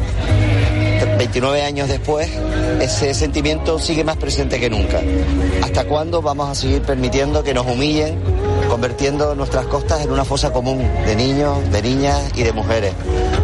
29 1.17 1.63
años 1.63 1.89
después, 1.89 2.29
ese 2.79 3.13
sentimiento 3.13 3.79
sigue 3.79 4.03
más 4.03 4.17
presente 4.17 4.59
que 4.59 4.69
nunca. 4.69 5.01
¿Hasta 5.61 5.85
cuándo 5.85 6.21
vamos 6.21 6.49
a 6.49 6.55
seguir 6.55 6.83
permitiendo 6.83 7.43
que 7.43 7.53
nos 7.53 7.65
humillen, 7.65 8.17
convirtiendo 8.77 9.33
nuestras 9.33 9.65
costas 9.65 10.05
en 10.05 10.11
una 10.11 10.23
fosa 10.23 10.53
común 10.53 10.77
de 11.03 11.15
niños, 11.15 11.71
de 11.71 11.81
niñas 11.81 12.31
y 12.37 12.43
de 12.43 12.53
mujeres? 12.53 12.93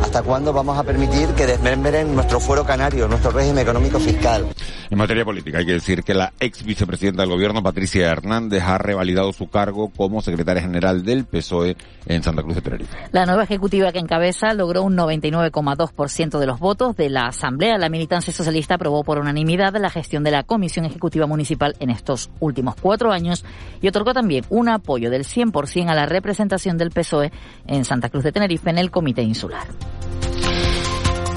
¿Hasta 0.03 0.21
cuándo 0.21 0.53
vamos 0.53 0.77
a 0.77 0.83
permitir 0.83 1.29
que 1.29 1.47
desmembren 1.47 2.13
nuestro 2.13 2.39
fuero 2.39 2.63
canario, 2.63 3.07
nuestro 3.07 3.31
régimen 3.31 3.57
económico 3.57 3.99
fiscal? 3.99 4.45
En 4.91 4.97
materia 4.99 5.25
política 5.25 5.57
hay 5.57 5.65
que 5.65 5.71
decir 5.71 6.03
que 6.03 6.13
la 6.13 6.33
ex 6.39 6.63
vicepresidenta 6.63 7.23
del 7.23 7.31
gobierno, 7.31 7.63
Patricia 7.63 8.11
Hernández, 8.11 8.61
ha 8.61 8.77
revalidado 8.77 9.33
su 9.33 9.47
cargo 9.47 9.89
como 9.89 10.21
secretaria 10.21 10.61
general 10.61 11.03
del 11.03 11.25
PSOE 11.25 11.77
en 12.05 12.21
Santa 12.21 12.43
Cruz 12.43 12.57
de 12.57 12.61
Tenerife. 12.61 12.95
La 13.11 13.25
nueva 13.25 13.43
ejecutiva 13.43 13.91
que 13.91 13.97
encabeza 13.97 14.53
logró 14.53 14.83
un 14.83 14.95
99,2% 14.95 16.37
de 16.37 16.45
los 16.45 16.59
votos 16.59 16.95
de 16.95 17.09
la 17.09 17.25
Asamblea. 17.25 17.79
La 17.79 17.89
militancia 17.89 18.31
socialista 18.31 18.75
aprobó 18.75 19.03
por 19.03 19.17
unanimidad 19.17 19.75
la 19.77 19.89
gestión 19.89 20.23
de 20.23 20.29
la 20.29 20.43
Comisión 20.43 20.85
Ejecutiva 20.85 21.25
Municipal 21.25 21.75
en 21.79 21.89
estos 21.89 22.29
últimos 22.39 22.75
cuatro 22.75 23.11
años 23.11 23.43
y 23.81 23.87
otorgó 23.87 24.13
también 24.13 24.45
un 24.49 24.69
apoyo 24.69 25.09
del 25.09 25.22
100% 25.23 25.89
a 25.89 25.95
la 25.95 26.05
representación 26.05 26.77
del 26.77 26.91
PSOE 26.91 27.31
en 27.67 27.85
Santa 27.85 28.09
Cruz 28.09 28.23
de 28.23 28.31
Tenerife 28.31 28.69
en 28.69 28.77
el 28.77 28.91
Comité 28.91 29.21
Insular. 29.21 29.67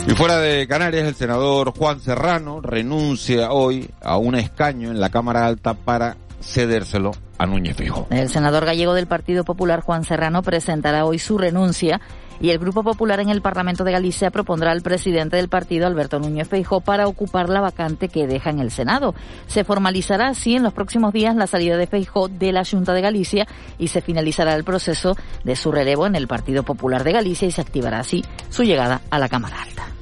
Y 0.07 0.11
fuera 0.13 0.39
de 0.39 0.69
Canarias, 0.69 1.09
el 1.09 1.17
senador 1.17 1.73
Juan 1.77 1.99
Serrano 1.99 2.61
renuncia 2.61 3.51
hoy 3.51 3.91
a 4.01 4.19
un 4.19 4.37
escaño 4.37 4.91
en 4.91 5.01
la 5.01 5.11
Cámara 5.11 5.47
Alta 5.47 5.75
para 5.75 6.17
cedérselo 6.41 7.11
a 7.39 7.47
Núñez 7.47 7.77
Fijo. 7.77 8.07
El 8.11 8.29
senador 8.29 8.65
gallego 8.65 8.95
del 8.95 9.09
Partido 9.09 9.45
Popular, 9.45 9.81
Juan 9.81 10.05
Serrano, 10.05 10.43
presentará 10.43 11.05
hoy 11.05 11.19
su 11.19 11.39
renuncia 11.39 12.01
Y 12.41 12.51
el 12.51 12.59
Grupo 12.59 12.83
Popular 12.83 13.21
en 13.21 13.31
el 13.31 13.43
Parlamento 13.43 13.85
de 13.85 13.93
Galicia 13.93 14.31
propondrá 14.31 14.73
al 14.73 14.83
presidente 14.83 15.37
del 15.37 15.49
partido, 15.49 15.87
Alberto 15.87 16.19
Núñez 16.19 16.49
Feijó, 16.49 16.81
para 16.81 17.07
ocupar 17.07 17.49
la 17.49 17.61
vacante 17.61 18.09
que 18.09 18.27
deja 18.27 18.51
en 18.51 18.61
el 18.61 18.71
Senado. 18.71 19.15
Se 19.47 19.65
formalizará 19.65 20.29
así 20.29 20.57
en 20.57 20.63
los 20.63 20.73
próximos 20.73 21.13
días 21.13 21.37
la 21.37 21.47
salida 21.47 21.77
de 21.77 21.87
Feijó 21.87 22.29
de 22.29 22.53
la 22.53 22.65
Junta 22.65 22.93
de 22.93 23.01
Galicia 23.01 23.47
y 23.79 23.89
se 23.89 24.01
finalizará 24.01 24.55
el 24.55 24.65
proceso 24.65 25.17
de 25.45 25.57
su 25.57 25.73
relevo 25.73 26.07
en 26.07 26.15
el 26.15 26.29
Partido 26.29 26.63
Popular 26.63 27.05
de 27.05 27.13
Galicia 27.13 27.49
y 27.49 27.53
se 27.53 27.61
activará 27.61 28.01
así 28.01 28.25
su 28.51 28.65
llegada 28.65 29.01
a 29.11 29.19
la 29.19 29.29
Cámara 29.29 29.63
Alta. 29.63 29.96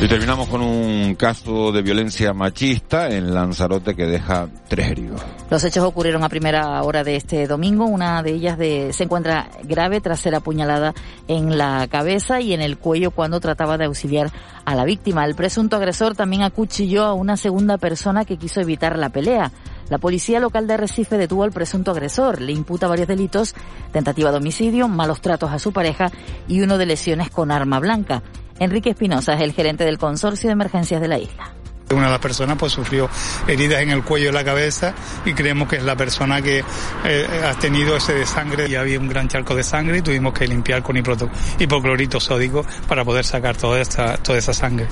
Y 0.00 0.08
terminamos 0.08 0.48
con 0.48 0.60
un 0.60 1.14
caso 1.14 1.72
de 1.72 1.80
violencia 1.80 2.34
machista 2.34 3.08
en 3.08 3.32
Lanzarote 3.32 3.94
que 3.94 4.04
deja 4.04 4.48
tres 4.68 4.90
heridos. 4.90 5.22
Los 5.48 5.64
hechos 5.64 5.84
ocurrieron 5.84 6.24
a 6.24 6.28
primera 6.28 6.82
hora 6.82 7.04
de 7.04 7.16
este 7.16 7.46
domingo. 7.46 7.86
Una 7.86 8.22
de 8.22 8.32
ellas 8.32 8.58
de, 8.58 8.92
se 8.92 9.04
encuentra 9.04 9.48
grave 9.62 10.02
tras 10.02 10.20
ser 10.20 10.34
apuñalada 10.34 10.92
en 11.26 11.56
la 11.56 11.86
cabeza 11.88 12.40
y 12.40 12.52
en 12.52 12.60
el 12.60 12.76
cuello 12.76 13.12
cuando 13.12 13.40
trataba 13.40 13.78
de 13.78 13.86
auxiliar 13.86 14.30
a 14.66 14.74
la 14.74 14.84
víctima. 14.84 15.24
El 15.24 15.36
presunto 15.36 15.76
agresor 15.76 16.14
también 16.14 16.42
acuchilló 16.42 17.04
a 17.04 17.14
una 17.14 17.38
segunda 17.38 17.78
persona 17.78 18.26
que 18.26 18.36
quiso 18.36 18.60
evitar 18.60 18.98
la 18.98 19.08
pelea. 19.08 19.52
La 19.88 19.98
policía 19.98 20.40
local 20.40 20.66
de 20.66 20.76
Recife 20.76 21.16
detuvo 21.16 21.44
al 21.44 21.52
presunto 21.52 21.92
agresor. 21.92 22.42
Le 22.42 22.52
imputa 22.52 22.88
varios 22.88 23.08
delitos, 23.08 23.54
tentativa 23.92 24.30
de 24.32 24.38
homicidio, 24.38 24.88
malos 24.88 25.20
tratos 25.20 25.50
a 25.50 25.58
su 25.58 25.72
pareja 25.72 26.10
y 26.48 26.60
uno 26.60 26.78
de 26.78 26.86
lesiones 26.86 27.30
con 27.30 27.50
arma 27.50 27.80
blanca. 27.80 28.22
Enrique 28.58 28.90
Espinosa 28.90 29.34
es 29.34 29.40
el 29.42 29.52
gerente 29.52 29.84
del 29.84 29.98
Consorcio 29.98 30.48
de 30.48 30.52
Emergencias 30.52 31.00
de 31.00 31.08
la 31.08 31.18
isla. 31.18 31.52
Una 31.90 32.06
de 32.06 32.10
las 32.10 32.20
personas 32.20 32.56
pues 32.58 32.72
sufrió 32.72 33.08
heridas 33.46 33.82
en 33.82 33.90
el 33.90 34.02
cuello 34.02 34.30
y 34.30 34.32
la 34.32 34.44
cabeza 34.44 34.94
y 35.24 35.32
creemos 35.32 35.68
que 35.68 35.76
es 35.76 35.82
la 35.82 35.96
persona 35.96 36.42
que 36.42 36.64
eh, 37.04 37.42
ha 37.44 37.54
tenido 37.54 37.96
ese 37.96 38.14
de 38.14 38.26
sangre 38.26 38.68
y 38.68 38.74
había 38.74 38.98
un 38.98 39.08
gran 39.08 39.28
charco 39.28 39.54
de 39.54 39.62
sangre 39.62 39.98
y 39.98 40.02
tuvimos 40.02 40.32
que 40.32 40.46
limpiar 40.46 40.82
con 40.82 40.96
hipoclorito 40.96 42.20
sódico 42.20 42.64
para 42.88 43.04
poder 43.04 43.24
sacar 43.24 43.56
toda 43.56 43.80
esta, 43.80 44.16
toda 44.16 44.38
esa 44.38 44.54
sangre. 44.54 44.86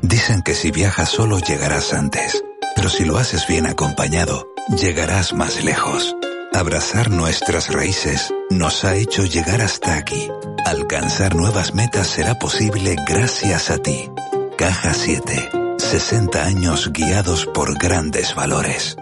Dicen 0.00 0.42
que 0.42 0.54
si 0.54 0.70
viajas 0.70 1.08
solo 1.08 1.38
llegarás 1.40 1.92
antes, 1.92 2.42
pero 2.76 2.88
si 2.88 3.04
lo 3.04 3.18
haces 3.18 3.46
bien 3.48 3.66
acompañado, 3.66 4.48
llegarás 4.80 5.34
más 5.34 5.62
lejos. 5.64 6.16
Abrazar 6.52 7.10
nuestras 7.10 7.72
raíces 7.72 8.34
nos 8.50 8.84
ha 8.84 8.96
hecho 8.96 9.24
llegar 9.24 9.60
hasta 9.60 9.96
aquí. 9.96 10.28
Alcanzar 10.64 11.34
nuevas 11.34 11.74
metas 11.74 12.06
será 12.06 12.38
posible 12.38 12.96
gracias 13.06 13.70
a 13.70 13.78
ti. 13.78 14.08
Caja 14.56 14.94
7. 14.94 15.50
60 15.76 16.44
años 16.44 16.90
guiados 16.92 17.46
por 17.46 17.78
grandes 17.78 18.34
valores. 18.34 18.96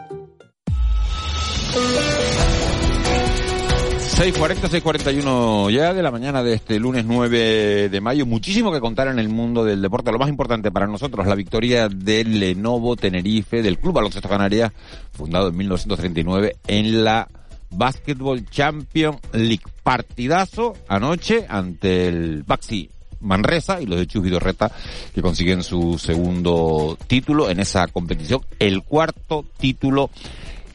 6.40, 4.16 4.80
6.41 4.82 5.70
ya 5.70 5.92
de 5.92 6.02
la 6.02 6.10
mañana 6.10 6.42
de 6.42 6.54
este 6.54 6.78
lunes 6.80 7.04
9 7.04 7.90
de 7.90 8.00
mayo. 8.00 8.24
Muchísimo 8.24 8.72
que 8.72 8.80
contar 8.80 9.08
en 9.08 9.18
el 9.18 9.28
mundo 9.28 9.62
del 9.62 9.82
deporte. 9.82 10.10
Lo 10.10 10.18
más 10.18 10.30
importante 10.30 10.70
para 10.70 10.86
nosotros, 10.86 11.26
la 11.26 11.34
victoria 11.34 11.90
del 11.90 12.40
Lenovo 12.40 12.96
Tenerife, 12.96 13.62
del 13.62 13.78
Club 13.78 13.94
Baloncesto 13.94 14.28
Canarias, 14.28 14.72
fundado 15.12 15.48
en 15.48 15.56
1939 15.58 16.56
en 16.66 17.04
la 17.04 17.28
Basketball 17.70 18.44
Champion 18.46 19.18
League. 19.32 19.62
Partidazo 19.82 20.74
anoche 20.88 21.46
ante 21.48 22.08
el 22.08 22.42
Baxi 22.42 22.90
Manresa 23.20 23.80
y 23.80 23.86
los 23.86 23.98
de 23.98 24.06
Chus 24.06 24.22
Vidorreta 24.22 24.70
que 25.14 25.22
consiguen 25.22 25.62
su 25.62 25.98
segundo 25.98 26.98
título 27.06 27.50
en 27.50 27.60
esa 27.60 27.86
competición, 27.88 28.40
el 28.58 28.82
cuarto 28.82 29.44
título 29.58 30.10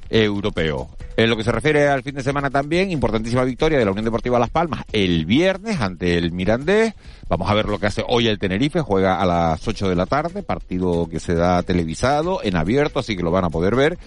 europeo. 0.09 0.89
En 1.17 1.29
lo 1.29 1.35
que 1.35 1.43
se 1.43 1.51
refiere 1.51 1.87
al 1.89 2.03
fin 2.03 2.15
de 2.15 2.23
semana 2.23 2.49
también, 2.49 2.89
importantísima 2.89 3.43
victoria 3.43 3.77
de 3.77 3.85
la 3.85 3.91
Unión 3.91 4.05
Deportiva 4.05 4.39
Las 4.39 4.49
Palmas 4.49 4.85
el 4.91 5.25
viernes 5.25 5.79
ante 5.81 6.17
el 6.17 6.31
Mirandés. 6.31 6.93
Vamos 7.27 7.49
a 7.49 7.53
ver 7.53 7.65
lo 7.65 7.79
que 7.79 7.87
hace 7.87 8.03
hoy 8.07 8.27
el 8.27 8.39
Tenerife, 8.39 8.81
juega 8.81 9.21
a 9.21 9.25
las 9.25 9.67
8 9.67 9.89
de 9.89 9.95
la 9.95 10.05
tarde, 10.05 10.41
partido 10.41 11.07
que 11.09 11.19
se 11.19 11.35
da 11.35 11.63
televisado, 11.63 12.39
en 12.43 12.55
abierto, 12.55 12.99
así 12.99 13.15
que 13.15 13.23
lo 13.23 13.31
van 13.31 13.45
a 13.45 13.49
poder 13.49 13.75
ver. 13.75 13.99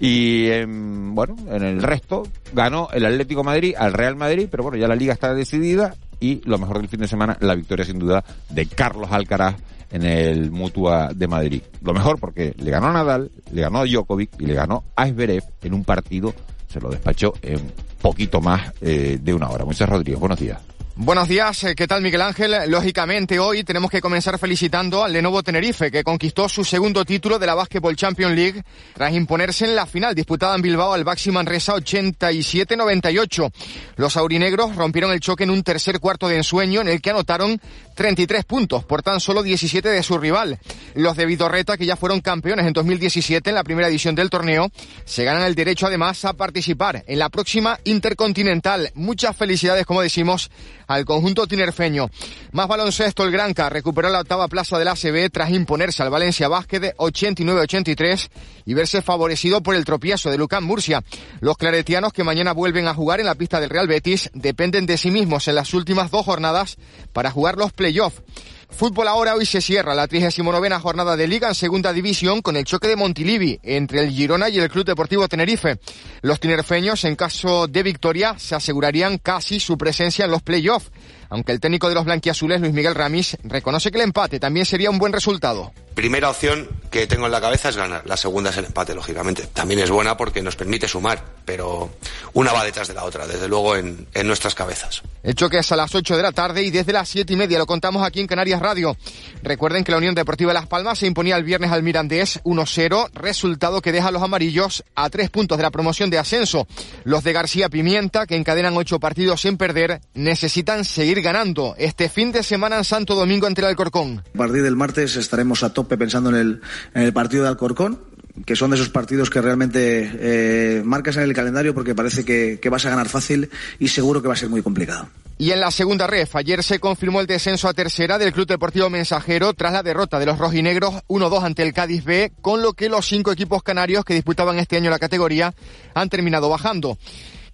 Y 0.00 0.48
en, 0.50 1.14
bueno, 1.14 1.36
en 1.50 1.62
el 1.62 1.82
resto 1.82 2.22
ganó 2.52 2.88
el 2.92 3.04
Atlético 3.04 3.42
Madrid 3.42 3.74
al 3.76 3.92
Real 3.92 4.16
Madrid, 4.16 4.48
pero 4.50 4.62
bueno, 4.62 4.78
ya 4.78 4.86
la 4.86 4.94
liga 4.94 5.12
está 5.12 5.34
decidida 5.34 5.94
y 6.20 6.40
lo 6.44 6.58
mejor 6.58 6.78
del 6.78 6.88
fin 6.88 7.00
de 7.00 7.08
semana, 7.08 7.36
la 7.40 7.54
victoria 7.54 7.84
sin 7.84 7.98
duda 7.98 8.24
de 8.50 8.66
Carlos 8.66 9.10
Alcaraz 9.10 9.56
en 9.90 10.04
el 10.04 10.50
Mutua 10.50 11.10
de 11.14 11.26
Madrid. 11.26 11.62
Lo 11.82 11.92
mejor 11.92 12.18
porque 12.18 12.54
le 12.58 12.70
ganó 12.70 12.92
Nadal, 12.92 13.30
le 13.52 13.62
ganó 13.62 13.80
a 13.80 13.86
Djokovic 13.86 14.30
y 14.40 14.46
le 14.46 14.54
ganó 14.54 14.84
a 14.94 15.08
Esberev 15.08 15.44
en 15.62 15.74
un 15.74 15.84
partido, 15.84 16.34
se 16.68 16.80
lo 16.80 16.90
despachó 16.90 17.34
en 17.42 17.60
poquito 18.00 18.40
más 18.40 18.72
eh, 18.80 19.18
de 19.20 19.34
una 19.34 19.48
hora. 19.48 19.64
Muchas 19.64 19.88
Rodríguez, 19.88 20.20
buenos 20.20 20.38
días. 20.38 20.60
Buenos 21.00 21.28
días, 21.28 21.62
eh, 21.62 21.76
¿qué 21.76 21.86
tal 21.86 22.02
Miguel 22.02 22.22
Ángel? 22.22 22.56
Lógicamente 22.66 23.38
hoy 23.38 23.62
tenemos 23.62 23.88
que 23.88 24.00
comenzar 24.00 24.36
felicitando 24.36 25.04
al 25.04 25.12
Lenovo 25.12 25.44
Tenerife, 25.44 25.92
que 25.92 26.02
conquistó 26.02 26.48
su 26.48 26.64
segundo 26.64 27.04
título 27.04 27.38
de 27.38 27.46
la 27.46 27.54
Basketball 27.54 27.94
Champions 27.94 28.34
League 28.34 28.64
tras 28.94 29.12
imponerse 29.12 29.64
en 29.64 29.76
la 29.76 29.86
final 29.86 30.12
disputada 30.12 30.56
en 30.56 30.62
Bilbao 30.62 30.92
al 30.92 31.04
Baxi 31.04 31.30
Manresa 31.30 31.74
87-98. 31.74 33.52
Los 33.94 34.16
aurinegros 34.16 34.74
rompieron 34.74 35.12
el 35.12 35.20
choque 35.20 35.44
en 35.44 35.50
un 35.50 35.62
tercer 35.62 36.00
cuarto 36.00 36.26
de 36.26 36.34
ensueño 36.34 36.80
en 36.80 36.88
el 36.88 37.00
que 37.00 37.10
anotaron 37.10 37.60
33 37.98 38.44
puntos 38.44 38.84
por 38.84 39.02
tan 39.02 39.18
solo 39.18 39.42
17 39.42 39.88
de 39.88 40.04
su 40.04 40.18
rival. 40.18 40.60
Los 40.94 41.16
de 41.16 41.26
Vidorreta, 41.26 41.76
que 41.76 41.84
ya 41.84 41.96
fueron 41.96 42.20
campeones 42.20 42.64
en 42.64 42.72
2017 42.72 43.50
en 43.50 43.56
la 43.56 43.64
primera 43.64 43.88
edición 43.88 44.14
del 44.14 44.30
torneo, 44.30 44.70
se 45.04 45.24
ganan 45.24 45.42
el 45.42 45.56
derecho 45.56 45.88
además 45.88 46.24
a 46.24 46.34
participar 46.34 47.02
en 47.08 47.18
la 47.18 47.28
próxima 47.28 47.76
Intercontinental. 47.82 48.92
Muchas 48.94 49.36
felicidades, 49.36 49.84
como 49.84 50.00
decimos, 50.00 50.48
al 50.86 51.04
conjunto 51.04 51.48
tinerfeño. 51.48 52.08
Más 52.52 52.68
baloncesto, 52.68 53.24
el 53.24 53.32
Granca 53.32 53.68
recuperó 53.68 54.08
la 54.10 54.20
octava 54.20 54.46
plaza 54.46 54.78
del 54.78 54.86
ACB 54.86 55.28
tras 55.32 55.50
imponerse 55.50 56.04
al 56.04 56.10
Valencia 56.10 56.46
Básquet 56.46 56.96
89-83 56.96 58.28
y 58.68 58.74
verse 58.74 59.00
favorecido 59.00 59.62
por 59.62 59.74
el 59.74 59.86
tropiezo 59.86 60.30
de 60.30 60.36
Lucán 60.36 60.62
Murcia. 60.62 61.02
Los 61.40 61.56
claretianos 61.56 62.12
que 62.12 62.22
mañana 62.22 62.52
vuelven 62.52 62.86
a 62.86 62.92
jugar 62.92 63.18
en 63.18 63.24
la 63.24 63.34
pista 63.34 63.60
del 63.60 63.70
Real 63.70 63.88
Betis 63.88 64.28
dependen 64.34 64.84
de 64.84 64.98
sí 64.98 65.10
mismos 65.10 65.48
en 65.48 65.54
las 65.54 65.72
últimas 65.72 66.10
dos 66.10 66.26
jornadas 66.26 66.76
para 67.14 67.30
jugar 67.30 67.56
los 67.56 67.72
playoffs. 67.72 68.20
Fútbol 68.68 69.08
ahora 69.08 69.34
hoy 69.34 69.46
se 69.46 69.62
cierra 69.62 69.94
la 69.94 70.06
39 70.06 70.78
jornada 70.82 71.16
de 71.16 71.26
Liga 71.26 71.48
en 71.48 71.54
Segunda 71.54 71.94
División 71.94 72.42
con 72.42 72.58
el 72.58 72.64
choque 72.64 72.88
de 72.88 72.96
Montilivi 72.96 73.58
entre 73.62 74.00
el 74.00 74.10
Girona 74.10 74.50
y 74.50 74.58
el 74.58 74.68
Club 74.68 74.84
Deportivo 74.84 75.26
Tenerife. 75.28 75.78
Los 76.20 76.38
tinerfeños, 76.38 77.06
en 77.06 77.16
caso 77.16 77.68
de 77.68 77.82
victoria, 77.82 78.38
se 78.38 78.54
asegurarían 78.54 79.16
casi 79.16 79.60
su 79.60 79.78
presencia 79.78 80.26
en 80.26 80.30
los 80.30 80.42
playoffs, 80.42 80.90
aunque 81.30 81.52
el 81.52 81.60
técnico 81.60 81.88
de 81.88 81.94
los 81.94 82.04
blanquiazules, 82.04 82.60
Luis 82.60 82.74
Miguel 82.74 82.94
Ramis, 82.94 83.38
reconoce 83.44 83.90
que 83.90 83.96
el 83.96 84.04
empate 84.04 84.38
también 84.38 84.66
sería 84.66 84.90
un 84.90 84.98
buen 84.98 85.14
resultado 85.14 85.72
primera 85.98 86.30
opción 86.30 86.68
que 86.90 87.06
tengo 87.06 87.26
en 87.26 87.32
la 87.32 87.40
cabeza 87.40 87.68
es 87.68 87.76
ganar. 87.76 88.02
La 88.06 88.16
segunda 88.16 88.50
es 88.50 88.56
el 88.56 88.66
empate, 88.66 88.94
lógicamente. 88.94 89.48
También 89.52 89.80
es 89.80 89.90
buena 89.90 90.16
porque 90.16 90.42
nos 90.42 90.56
permite 90.56 90.88
sumar, 90.88 91.22
pero 91.44 91.90
una 92.34 92.52
va 92.52 92.64
detrás 92.64 92.88
de 92.88 92.94
la 92.94 93.04
otra, 93.04 93.26
desde 93.26 93.48
luego 93.48 93.76
en, 93.76 94.06
en 94.14 94.26
nuestras 94.26 94.54
cabezas. 94.54 95.02
El 95.22 95.34
choque 95.34 95.58
es 95.58 95.72
a 95.72 95.76
las 95.76 95.94
8 95.94 96.16
de 96.16 96.22
la 96.22 96.32
tarde 96.32 96.62
y 96.62 96.70
desde 96.70 96.92
las 96.92 97.08
siete 97.08 97.32
y 97.32 97.36
media 97.36 97.58
lo 97.58 97.66
contamos 97.66 98.06
aquí 98.06 98.20
en 98.20 98.26
Canarias 98.26 98.60
Radio. 98.60 98.96
Recuerden 99.42 99.84
que 99.84 99.92
la 99.92 99.98
Unión 99.98 100.14
Deportiva 100.14 100.52
Las 100.52 100.66
Palmas 100.66 100.98
se 100.98 101.06
imponía 101.06 101.36
el 101.36 101.44
viernes 101.44 101.70
al 101.70 101.82
Mirandés 101.82 102.40
1-0, 102.44 103.10
resultado 103.14 103.82
que 103.82 103.92
deja 103.92 104.08
a 104.08 104.10
los 104.10 104.22
amarillos 104.22 104.84
a 104.94 105.10
tres 105.10 105.30
puntos 105.30 105.58
de 105.58 105.62
la 105.62 105.70
promoción 105.70 106.10
de 106.10 106.18
ascenso. 106.18 106.66
Los 107.04 107.24
de 107.24 107.32
García 107.32 107.68
Pimienta, 107.68 108.26
que 108.26 108.36
encadenan 108.36 108.76
ocho 108.76 109.00
partidos 109.00 109.42
sin 109.42 109.56
perder, 109.56 110.00
necesitan 110.14 110.84
seguir 110.84 111.22
ganando. 111.22 111.74
Este 111.78 112.08
fin 112.08 112.32
de 112.32 112.42
semana 112.42 112.78
en 112.78 112.84
Santo 112.84 113.14
Domingo 113.14 113.46
ante 113.46 113.60
el 113.60 113.66
Alcorcón. 113.66 114.22
A 114.34 114.38
partir 114.38 114.62
del 114.62 114.76
martes 114.76 115.16
estaremos 115.16 115.62
a 115.62 115.72
top 115.72 115.88
pensando 115.96 116.30
en 116.30 116.36
el, 116.36 116.62
en 116.94 117.02
el 117.02 117.12
partido 117.12 117.42
de 117.42 117.48
Alcorcón, 117.48 117.98
que 118.44 118.56
son 118.56 118.70
de 118.70 118.76
esos 118.76 118.88
partidos 118.88 119.30
que 119.30 119.40
realmente 119.40 120.10
eh, 120.14 120.82
marcas 120.84 121.16
en 121.16 121.24
el 121.24 121.34
calendario 121.34 121.74
porque 121.74 121.94
parece 121.94 122.24
que, 122.24 122.58
que 122.60 122.68
vas 122.68 122.86
a 122.86 122.90
ganar 122.90 123.08
fácil 123.08 123.50
y 123.78 123.88
seguro 123.88 124.22
que 124.22 124.28
va 124.28 124.34
a 124.34 124.36
ser 124.36 124.48
muy 124.48 124.62
complicado. 124.62 125.08
Y 125.40 125.52
en 125.52 125.60
la 125.60 125.70
segunda 125.70 126.08
ref, 126.08 126.34
ayer 126.34 126.64
se 126.64 126.80
confirmó 126.80 127.20
el 127.20 127.28
descenso 127.28 127.68
a 127.68 127.72
tercera 127.72 128.18
del 128.18 128.32
Club 128.32 128.48
Deportivo 128.48 128.90
Mensajero 128.90 129.54
tras 129.54 129.72
la 129.72 129.84
derrota 129.84 130.18
de 130.18 130.26
los 130.26 130.36
rojinegros 130.36 130.94
1-2 131.06 131.44
ante 131.44 131.62
el 131.62 131.72
Cádiz 131.72 132.04
B, 132.04 132.32
con 132.40 132.60
lo 132.60 132.72
que 132.72 132.88
los 132.88 133.06
cinco 133.06 133.30
equipos 133.30 133.62
canarios 133.62 134.04
que 134.04 134.14
disputaban 134.14 134.58
este 134.58 134.76
año 134.76 134.90
la 134.90 134.98
categoría 134.98 135.54
han 135.94 136.08
terminado 136.08 136.48
bajando. 136.48 136.98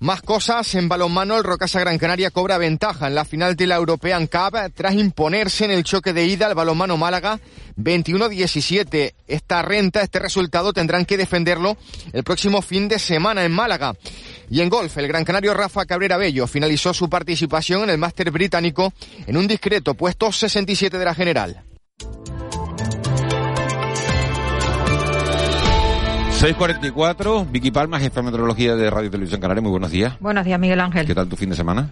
Más 0.04 0.20
cosas, 0.20 0.74
en 0.74 0.86
balonmano 0.86 1.38
el 1.38 1.44
Rocasa 1.44 1.80
Gran 1.80 1.96
Canaria 1.96 2.30
cobra 2.30 2.58
ventaja 2.58 3.06
en 3.06 3.14
la 3.14 3.24
final 3.24 3.56
de 3.56 3.66
la 3.66 3.76
European 3.76 4.26
Cup 4.26 4.54
tras 4.74 4.92
imponerse 4.96 5.64
en 5.64 5.70
el 5.70 5.82
choque 5.82 6.12
de 6.12 6.26
ida 6.26 6.46
al 6.46 6.54
balonmano 6.54 6.98
Málaga 6.98 7.40
21-17. 7.78 9.14
Esta 9.26 9.62
renta, 9.62 10.02
este 10.02 10.18
resultado 10.18 10.74
tendrán 10.74 11.06
que 11.06 11.16
defenderlo 11.16 11.78
el 12.12 12.22
próximo 12.22 12.60
fin 12.60 12.86
de 12.86 12.98
semana 12.98 13.46
en 13.46 13.52
Málaga. 13.52 13.94
Y 14.50 14.60
en 14.60 14.68
golf, 14.68 14.94
el 14.98 15.08
gran 15.08 15.24
canario 15.24 15.54
Rafa 15.54 15.86
Cabrera 15.86 16.18
Bello 16.18 16.46
finalizó 16.46 16.92
su 16.92 17.08
participación 17.08 17.84
en 17.84 17.88
el 17.88 17.96
Máster 17.96 18.30
británico 18.30 18.92
en 19.26 19.38
un 19.38 19.48
discreto 19.48 19.94
puesto 19.94 20.30
67 20.30 20.98
de 20.98 21.04
la 21.06 21.14
general. 21.14 21.64
6.44, 26.44 27.50
Vicky 27.50 27.70
Palma, 27.70 27.98
jefa 27.98 28.20
de 28.20 28.24
meteorología 28.24 28.76
de 28.76 28.90
Radio 28.90 29.10
Televisión 29.10 29.40
Canaria. 29.40 29.62
Muy 29.62 29.70
buenos 29.70 29.90
días. 29.90 30.12
Buenos 30.20 30.44
días, 30.44 30.60
Miguel 30.60 30.78
Ángel. 30.78 31.06
¿Qué 31.06 31.14
tal 31.14 31.26
tu 31.26 31.36
fin 31.36 31.48
de 31.48 31.56
semana? 31.56 31.88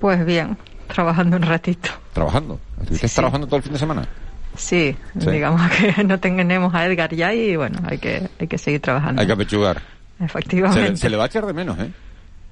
Pues 0.00 0.24
bien, 0.24 0.56
trabajando 0.86 1.36
un 1.36 1.42
ratito. 1.42 1.90
¿Trabajando? 2.14 2.58
¿Estás 2.90 3.12
trabajando 3.12 3.46
todo 3.46 3.58
el 3.58 3.62
fin 3.62 3.74
de 3.74 3.78
semana? 3.78 4.08
Sí, 4.56 4.96
digamos 5.14 5.70
que 5.96 6.02
no 6.02 6.18
tenemos 6.18 6.74
a 6.74 6.86
Edgar 6.86 7.14
ya 7.14 7.34
y 7.34 7.56
bueno, 7.56 7.78
hay 7.84 7.98
que, 7.98 8.26
hay 8.40 8.46
que 8.46 8.56
seguir 8.56 8.80
trabajando. 8.80 9.20
Hay 9.20 9.26
que 9.26 9.34
apechugar. 9.34 9.82
Efectivamente. 10.18 10.96
Se, 10.96 11.10
le 11.10 11.18
va 11.18 11.24
a 11.24 11.26
echar 11.26 11.44
de 11.44 11.52
menos, 11.52 11.78
¿eh? 11.78 11.90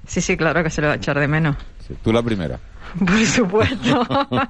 Sí, 0.05 0.21
sí, 0.21 0.37
claro 0.37 0.63
que 0.63 0.69
se 0.69 0.81
le 0.81 0.87
va 0.87 0.93
a 0.93 0.97
echar 0.97 1.19
de 1.19 1.27
menos. 1.27 1.55
tú 2.03 2.13
la 2.13 2.21
primera. 2.21 2.59
Por 2.99 3.25
supuesto. 3.25 4.07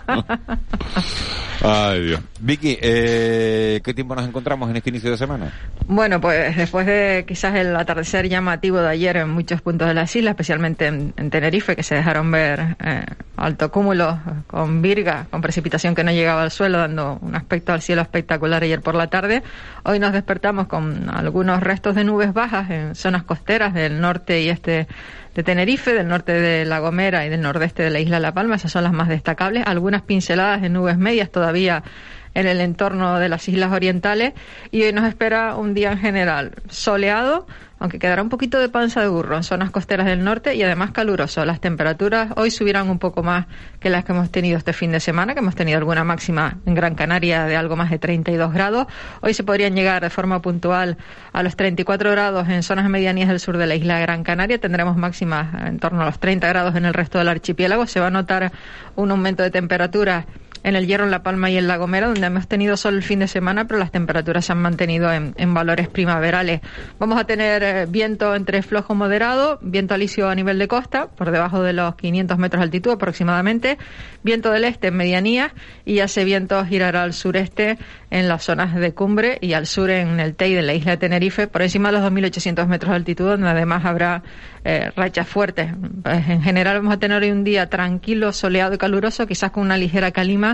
Ay, 1.61 2.07
Dios. 2.07 2.19
Vicky, 2.41 2.77
eh, 2.81 3.79
¿qué 3.85 3.93
tiempo 3.93 4.15
nos 4.15 4.27
encontramos 4.27 4.69
en 4.69 4.75
este 4.75 4.89
inicio 4.89 5.11
de 5.11 5.17
semana? 5.17 5.53
Bueno, 5.87 6.19
pues 6.19 6.57
después 6.57 6.85
de 6.85 7.23
quizás 7.25 7.55
el 7.55 7.73
atardecer 7.75 8.27
llamativo 8.27 8.79
de 8.79 8.89
ayer 8.89 9.15
en 9.15 9.29
muchos 9.29 9.61
puntos 9.61 9.87
de 9.87 9.93
las 9.93 10.13
islas, 10.13 10.31
especialmente 10.31 10.87
en, 10.87 11.13
Tenerife, 11.29 11.77
que 11.77 11.83
se 11.83 11.95
dejaron 11.95 12.29
ver 12.31 12.75
eh, 12.83 13.05
alto 13.37 13.71
cúmulo 13.71 14.19
con 14.47 14.81
virga, 14.81 15.27
con 15.29 15.39
precipitación 15.39 15.95
que 15.95 16.03
no 16.03 16.11
llegaba 16.11 16.43
al 16.43 16.51
suelo, 16.51 16.79
dando 16.79 17.17
un 17.21 17.33
aspecto 17.35 17.71
al 17.71 17.81
cielo 17.81 18.01
espectacular 18.01 18.61
ayer 18.63 18.81
por 18.81 18.95
la 18.95 19.07
tarde. 19.07 19.41
Hoy 19.83 19.99
nos 19.99 20.11
despertamos 20.11 20.67
con 20.67 21.09
algunos 21.09 21.63
restos 21.63 21.95
de 21.95 22.03
nubes 22.03 22.33
bajas 22.33 22.69
en 22.71 22.95
zonas 22.95 23.23
costeras 23.23 23.73
del 23.73 24.01
norte 24.01 24.41
y 24.41 24.49
este 24.49 24.87
de 25.35 25.43
Tenerife, 25.43 25.93
del 25.93 26.07
norte 26.07 26.33
de 26.33 26.65
La 26.65 26.79
Gomera 26.79 27.25
y 27.25 27.29
del 27.29 27.41
nordeste 27.41 27.83
de 27.83 27.89
la 27.89 27.99
isla 27.99 28.19
La 28.23 28.33
Palma. 28.33 28.55
Esas 28.55 28.71
son 28.71 28.83
las 28.83 28.93
más 28.93 29.09
destacables. 29.09 29.63
Algunas 29.67 30.01
pinceladas 30.01 30.61
de 30.61 30.69
nubes 30.69 30.97
medias 30.97 31.29
todavía 31.29 31.83
en 32.33 32.47
el 32.47 32.61
entorno 32.61 33.19
de 33.19 33.29
las 33.29 33.47
islas 33.47 33.71
orientales 33.71 34.33
y 34.71 34.83
hoy 34.83 34.93
nos 34.93 35.05
espera 35.05 35.55
un 35.55 35.73
día 35.73 35.91
en 35.91 35.99
general 35.99 36.53
soleado, 36.69 37.45
aunque 37.79 37.99
quedará 37.99 38.21
un 38.21 38.29
poquito 38.29 38.59
de 38.59 38.69
panza 38.69 39.01
de 39.01 39.09
burro 39.09 39.35
en 39.35 39.43
zonas 39.43 39.69
costeras 39.69 40.05
del 40.05 40.23
norte 40.23 40.55
y 40.55 40.63
además 40.63 40.91
caluroso. 40.91 41.43
Las 41.43 41.59
temperaturas 41.59 42.31
hoy 42.37 42.49
subirán 42.49 42.89
un 42.89 42.97
poco 42.97 43.23
más 43.23 43.45
que 43.81 43.89
las 43.89 44.05
que 44.05 44.13
hemos 44.13 44.31
tenido 44.31 44.57
este 44.57 44.71
fin 44.71 44.91
de 44.93 45.01
semana, 45.01 45.33
que 45.33 45.41
hemos 45.41 45.55
tenido 45.55 45.79
alguna 45.79 46.05
máxima 46.05 46.59
en 46.65 46.75
Gran 46.75 46.95
Canaria 46.95 47.43
de 47.43 47.57
algo 47.57 47.75
más 47.75 47.89
de 47.89 47.99
32 47.99 48.53
grados. 48.53 48.87
Hoy 49.21 49.33
se 49.33 49.43
podrían 49.43 49.75
llegar 49.75 50.01
de 50.01 50.09
forma 50.09 50.41
puntual 50.41 50.97
a 51.33 51.43
los 51.43 51.57
34 51.57 52.09
grados 52.11 52.47
en 52.47 52.63
zonas 52.63 52.89
medianías 52.89 53.27
del 53.27 53.41
sur 53.41 53.57
de 53.57 53.67
la 53.67 53.75
isla 53.75 53.97
de 53.97 54.03
Gran 54.03 54.23
Canaria. 54.23 54.59
Tendremos 54.59 54.95
máximas 54.95 55.67
en 55.67 55.77
torno 55.79 56.03
a 56.03 56.05
los 56.05 56.19
30 56.19 56.47
grados 56.47 56.75
en 56.75 56.85
el 56.85 56.93
resto 56.93 57.17
del 57.17 57.27
archipiélago. 57.27 57.85
Se 57.85 57.99
va 57.99 58.07
a 58.07 58.11
notar 58.11 58.53
un 58.95 59.11
aumento 59.11 59.43
de 59.43 59.51
temperatura 59.51 60.25
en 60.63 60.75
el 60.75 60.87
Hierro, 60.87 61.03
en 61.03 61.11
La 61.11 61.23
Palma 61.23 61.49
y 61.49 61.57
en 61.57 61.67
La 61.67 61.77
Gomera, 61.77 62.07
donde 62.07 62.25
hemos 62.25 62.47
tenido 62.47 62.77
sol 62.77 62.95
el 62.95 63.03
fin 63.03 63.19
de 63.19 63.27
semana, 63.27 63.65
pero 63.65 63.79
las 63.79 63.91
temperaturas 63.91 64.45
se 64.45 64.53
han 64.53 64.61
mantenido 64.61 65.11
en, 65.11 65.53
valores 65.53 65.87
primaverales. 65.87 66.61
Vamos 66.99 67.19
a 67.19 67.25
tener 67.25 67.63
eh, 67.63 67.85
viento 67.87 68.33
entre 68.33 68.63
flojo 68.63 68.95
moderado, 68.95 69.59
viento 69.61 69.93
alisio 69.93 70.29
a 70.29 70.35
nivel 70.35 70.57
de 70.57 70.67
costa, 70.67 71.07
por 71.07 71.31
debajo 71.31 71.61
de 71.61 71.73
los 71.73 71.95
500 71.95 72.37
metros 72.37 72.61
de 72.61 72.63
altitud 72.63 72.91
aproximadamente, 72.91 73.77
viento 74.23 74.51
del 74.51 74.63
este 74.63 74.87
en 74.87 74.95
medianía 74.95 75.53
y 75.85 75.99
ese 75.99 76.23
viento 76.23 76.65
girará 76.65 77.03
al 77.03 77.13
sureste 77.13 77.77
en 78.09 78.27
las 78.27 78.43
zonas 78.43 78.75
de 78.75 78.93
cumbre 78.93 79.37
y 79.41 79.53
al 79.53 79.67
sur 79.67 79.89
en 79.89 80.19
el 80.19 80.35
TEI 80.35 80.53
de 80.53 80.61
la 80.61 80.73
isla 80.73 80.91
de 80.91 80.97
Tenerife, 80.97 81.47
por 81.47 81.61
encima 81.61 81.91
de 81.91 81.99
los 81.99 82.11
2.800 82.11 82.67
metros 82.67 82.91
de 82.91 82.95
altitud, 82.95 83.25
donde 83.25 83.49
además 83.49 83.85
habrá 83.85 84.23
eh, 84.63 84.91
rachas 84.95 85.27
fuertes. 85.27 85.71
Pues, 86.03 86.29
en 86.29 86.41
general 86.41 86.77
vamos 86.77 86.93
a 86.93 86.99
tener 86.99 87.21
hoy 87.21 87.31
un 87.31 87.43
día 87.43 87.69
tranquilo, 87.69 88.31
soleado 88.31 88.75
y 88.75 88.77
caluroso, 88.77 89.27
quizás 89.27 89.51
con 89.51 89.63
una 89.63 89.77
ligera 89.77 90.11
calima 90.11 90.52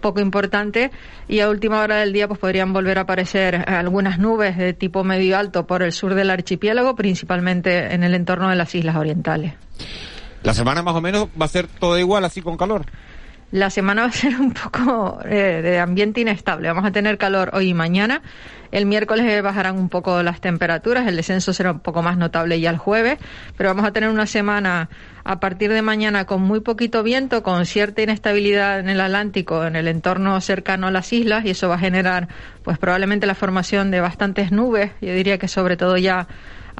poco 0.00 0.20
importante 0.20 0.90
y 1.28 1.40
a 1.40 1.48
última 1.48 1.80
hora 1.80 1.96
del 1.96 2.12
día 2.12 2.26
pues 2.26 2.40
podrían 2.40 2.72
volver 2.72 2.98
a 2.98 3.02
aparecer 3.02 3.64
algunas 3.68 4.18
nubes 4.18 4.56
de 4.56 4.72
tipo 4.72 5.04
medio 5.04 5.38
alto 5.38 5.66
por 5.66 5.82
el 5.82 5.92
sur 5.92 6.14
del 6.14 6.30
archipiélago, 6.30 6.96
principalmente 6.96 7.94
en 7.94 8.02
el 8.02 8.14
entorno 8.14 8.48
de 8.48 8.56
las 8.56 8.74
islas 8.74 8.96
orientales. 8.96 9.54
La 10.42 10.54
semana 10.54 10.82
más 10.82 10.94
o 10.94 11.00
menos 11.00 11.28
va 11.40 11.44
a 11.44 11.48
ser 11.48 11.66
todo 11.66 11.98
igual 11.98 12.24
así 12.24 12.40
con 12.40 12.56
calor. 12.56 12.86
La 13.52 13.68
semana 13.68 14.02
va 14.02 14.08
a 14.08 14.12
ser 14.12 14.40
un 14.40 14.52
poco 14.52 15.18
eh, 15.24 15.60
de 15.62 15.78
ambiente 15.80 16.20
inestable. 16.20 16.68
Vamos 16.68 16.84
a 16.84 16.92
tener 16.92 17.18
calor 17.18 17.50
hoy 17.52 17.70
y 17.70 17.74
mañana. 17.74 18.22
El 18.72 18.86
miércoles 18.86 19.42
bajarán 19.42 19.76
un 19.78 19.88
poco 19.88 20.22
las 20.22 20.40
temperaturas, 20.40 21.06
el 21.08 21.16
descenso 21.16 21.52
será 21.52 21.72
un 21.72 21.80
poco 21.80 22.02
más 22.02 22.16
notable 22.16 22.60
ya 22.60 22.70
el 22.70 22.78
jueves, 22.78 23.18
pero 23.56 23.68
vamos 23.70 23.84
a 23.84 23.92
tener 23.92 24.10
una 24.10 24.26
semana 24.26 24.88
a 25.24 25.40
partir 25.40 25.72
de 25.72 25.82
mañana 25.82 26.24
con 26.24 26.42
muy 26.42 26.60
poquito 26.60 27.02
viento, 27.02 27.42
con 27.42 27.66
cierta 27.66 28.02
inestabilidad 28.02 28.78
en 28.78 28.88
el 28.88 29.00
Atlántico, 29.00 29.64
en 29.64 29.76
el 29.76 29.88
entorno 29.88 30.40
cercano 30.40 30.86
a 30.86 30.90
las 30.90 31.12
islas, 31.12 31.44
y 31.44 31.50
eso 31.50 31.68
va 31.68 31.74
a 31.74 31.78
generar, 31.78 32.28
pues 32.62 32.78
probablemente 32.78 33.26
la 33.26 33.34
formación 33.34 33.90
de 33.90 34.00
bastantes 34.00 34.52
nubes, 34.52 34.92
yo 35.00 35.12
diría 35.12 35.38
que 35.38 35.48
sobre 35.48 35.76
todo 35.76 35.96
ya 35.96 36.28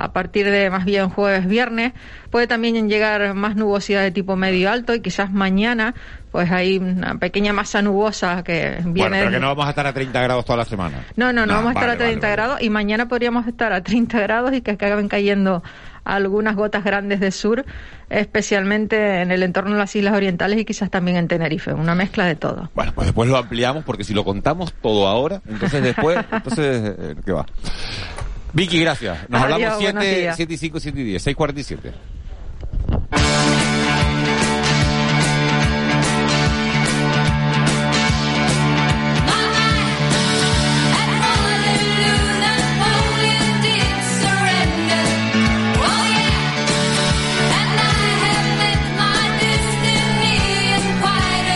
a 0.04 0.12
partir 0.12 0.50
de 0.50 0.70
más 0.70 0.84
bien 0.84 1.08
jueves, 1.10 1.46
viernes. 1.46 1.92
Puede 2.30 2.46
también 2.46 2.88
llegar 2.88 3.34
más 3.34 3.56
nubosidad 3.56 4.02
de 4.02 4.10
tipo 4.10 4.36
medio 4.36 4.70
alto 4.70 4.94
y 4.94 5.00
quizás 5.00 5.30
mañana 5.30 5.94
pues 6.30 6.50
hay 6.50 6.78
una 6.78 7.16
pequeña 7.16 7.52
masa 7.52 7.82
nubosa 7.82 8.42
que 8.44 8.78
viene... 8.84 8.92
Bueno, 8.92 9.16
pero 9.18 9.30
que 9.30 9.40
no 9.40 9.48
vamos 9.48 9.66
a 9.66 9.70
estar 9.70 9.86
a 9.86 9.92
30 9.92 10.22
grados 10.22 10.44
toda 10.44 10.58
la 10.58 10.64
semana. 10.64 11.04
No, 11.16 11.32
no, 11.32 11.44
no, 11.44 11.54
vamos 11.54 11.70
a 11.70 11.72
estar 11.72 11.90
a 11.90 11.96
30 11.96 12.28
grados 12.28 12.62
y 12.62 12.70
mañana 12.70 13.08
podríamos 13.08 13.46
estar 13.46 13.72
a 13.72 13.82
30 13.82 14.20
grados 14.20 14.52
y 14.52 14.60
que 14.60 14.70
acaben 14.70 15.08
cayendo 15.08 15.62
algunas 16.04 16.56
gotas 16.56 16.84
grandes 16.84 17.20
de 17.20 17.30
sur, 17.30 17.64
especialmente 18.08 19.22
en 19.22 19.30
el 19.30 19.42
entorno 19.42 19.72
de 19.72 19.78
las 19.78 19.94
Islas 19.94 20.14
Orientales 20.14 20.58
y 20.58 20.64
quizás 20.64 20.90
también 20.90 21.16
en 21.16 21.28
Tenerife, 21.28 21.72
una 21.72 21.94
mezcla 21.94 22.24
de 22.24 22.36
todo. 22.36 22.70
Bueno, 22.74 22.92
pues 22.94 23.08
después 23.08 23.28
lo 23.28 23.36
ampliamos 23.36 23.84
porque 23.84 24.04
si 24.04 24.14
lo 24.14 24.24
contamos 24.24 24.72
todo 24.80 25.08
ahora, 25.08 25.42
entonces 25.48 25.82
después, 25.82 26.18
entonces, 26.32 26.94
eh, 26.98 27.14
¿qué 27.24 27.32
va? 27.32 27.46
Vicky, 28.52 28.80
gracias. 28.80 29.28
Nos 29.28 29.42
hablamos 29.42 29.74
7, 29.78 30.32
7 30.34 30.54
y 30.54 30.56
5, 30.56 30.80
7 30.80 31.00
y 31.00 31.04
10, 31.04 31.26
6.47. 31.26 31.92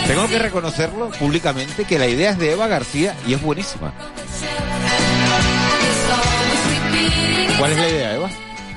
Tengo 0.07 0.29
que 0.29 0.39
reconocerlo 0.39 1.11
públicamente 1.11 1.85
que 1.85 1.99
la 1.99 2.07
idea 2.07 2.31
es 2.31 2.39
de 2.39 2.53
Eva 2.53 2.67
García 2.67 3.17
y 3.27 3.35
es 3.35 3.43
buenísima. 3.43 3.93
¿Cuál 7.59 7.73
es 7.73 7.79
la 7.79 7.89
idea, 7.89 8.15
Eva? 8.15 8.31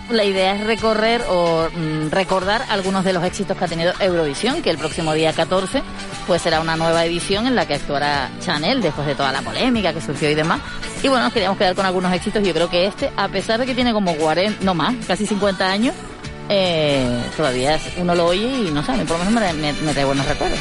La 0.09 0.23
idea 0.23 0.55
es 0.55 0.63
recorrer 0.63 1.21
o 1.27 1.67
mm, 1.69 2.09
recordar 2.11 2.63
algunos 2.69 3.03
de 3.03 3.11
los 3.11 3.23
éxitos 3.25 3.57
que 3.57 3.65
ha 3.65 3.67
tenido 3.67 3.93
Eurovisión, 3.99 4.61
que 4.61 4.69
el 4.69 4.77
próximo 4.77 5.13
día 5.13 5.33
14 5.33 5.83
pues 6.25 6.41
será 6.41 6.61
una 6.61 6.75
nueva 6.75 7.03
edición 7.05 7.47
en 7.47 7.55
la 7.55 7.65
que 7.65 7.73
actuará 7.73 8.29
Chanel 8.39 8.81
después 8.81 9.05
de 9.07 9.15
toda 9.15 9.31
la 9.31 9.41
polémica 9.41 9.93
que 9.93 10.01
surgió 10.01 10.29
y 10.29 10.35
demás. 10.35 10.61
Y 11.03 11.09
bueno, 11.09 11.25
nos 11.25 11.33
queríamos 11.33 11.57
quedar 11.57 11.75
con 11.75 11.85
algunos 11.85 12.13
éxitos. 12.13 12.41
Yo 12.45 12.53
creo 12.53 12.69
que 12.69 12.85
este, 12.85 13.11
a 13.15 13.27
pesar 13.27 13.59
de 13.59 13.65
que 13.65 13.75
tiene 13.75 13.93
como 13.93 14.15
40, 14.15 14.63
no 14.63 14.73
más, 14.73 14.95
casi 15.05 15.25
50 15.25 15.69
años, 15.69 15.95
eh, 16.49 17.23
todavía 17.35 17.79
uno 17.97 18.15
lo 18.15 18.27
oye 18.27 18.47
y 18.47 18.71
no 18.71 18.83
sé, 18.83 18.93
por 19.05 19.19
lo 19.19 19.25
menos 19.25 19.53
me, 19.53 19.73
me 19.73 19.93
trae 19.93 20.05
buenos 20.05 20.25
recuerdos. 20.25 20.59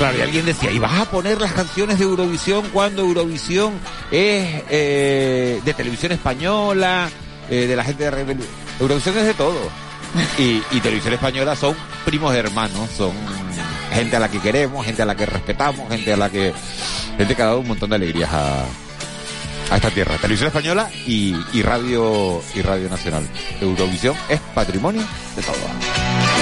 Claro, 0.00 0.16
y 0.16 0.22
alguien 0.22 0.46
decía, 0.46 0.70
¿y 0.70 0.78
vas 0.78 0.98
a 0.98 1.10
poner 1.10 1.38
las 1.42 1.52
canciones 1.52 1.98
de 1.98 2.06
Eurovisión 2.06 2.64
cuando 2.72 3.02
Eurovisión 3.02 3.74
es 4.10 4.62
eh, 4.70 5.60
de 5.62 5.74
televisión 5.74 6.12
española, 6.12 7.10
eh, 7.50 7.66
de 7.66 7.76
la 7.76 7.84
gente 7.84 8.10
de 8.10 8.36
Eurovisión 8.80 9.18
es 9.18 9.26
de 9.26 9.34
todo. 9.34 9.60
Y, 10.38 10.62
televisión 10.80 11.12
española 11.12 11.54
son 11.54 11.76
primos 12.06 12.34
hermanos, 12.34 12.88
son 12.96 13.12
gente 13.92 14.16
a 14.16 14.20
la 14.20 14.30
que 14.30 14.38
queremos, 14.38 14.86
gente 14.86 15.02
a 15.02 15.04
la 15.04 15.14
que 15.14 15.26
respetamos, 15.26 15.86
gente 15.90 16.14
a 16.14 16.16
la 16.16 16.30
que... 16.30 16.54
Gente 17.18 17.36
que 17.36 17.42
ha 17.42 17.46
dado 17.46 17.60
un 17.60 17.68
montón 17.68 17.90
de 17.90 17.96
alegrías 17.96 18.32
a, 18.32 18.64
a 19.70 19.76
esta 19.76 19.90
tierra. 19.90 20.16
Televisión 20.16 20.46
española 20.46 20.88
y, 21.06 21.36
y 21.52 21.60
radio 21.60 22.40
y 22.54 22.62
radio 22.62 22.88
nacional. 22.88 23.28
Eurovisión 23.60 24.16
es 24.30 24.40
patrimonio 24.54 25.02
de 25.36 25.42
todos. 25.42 26.39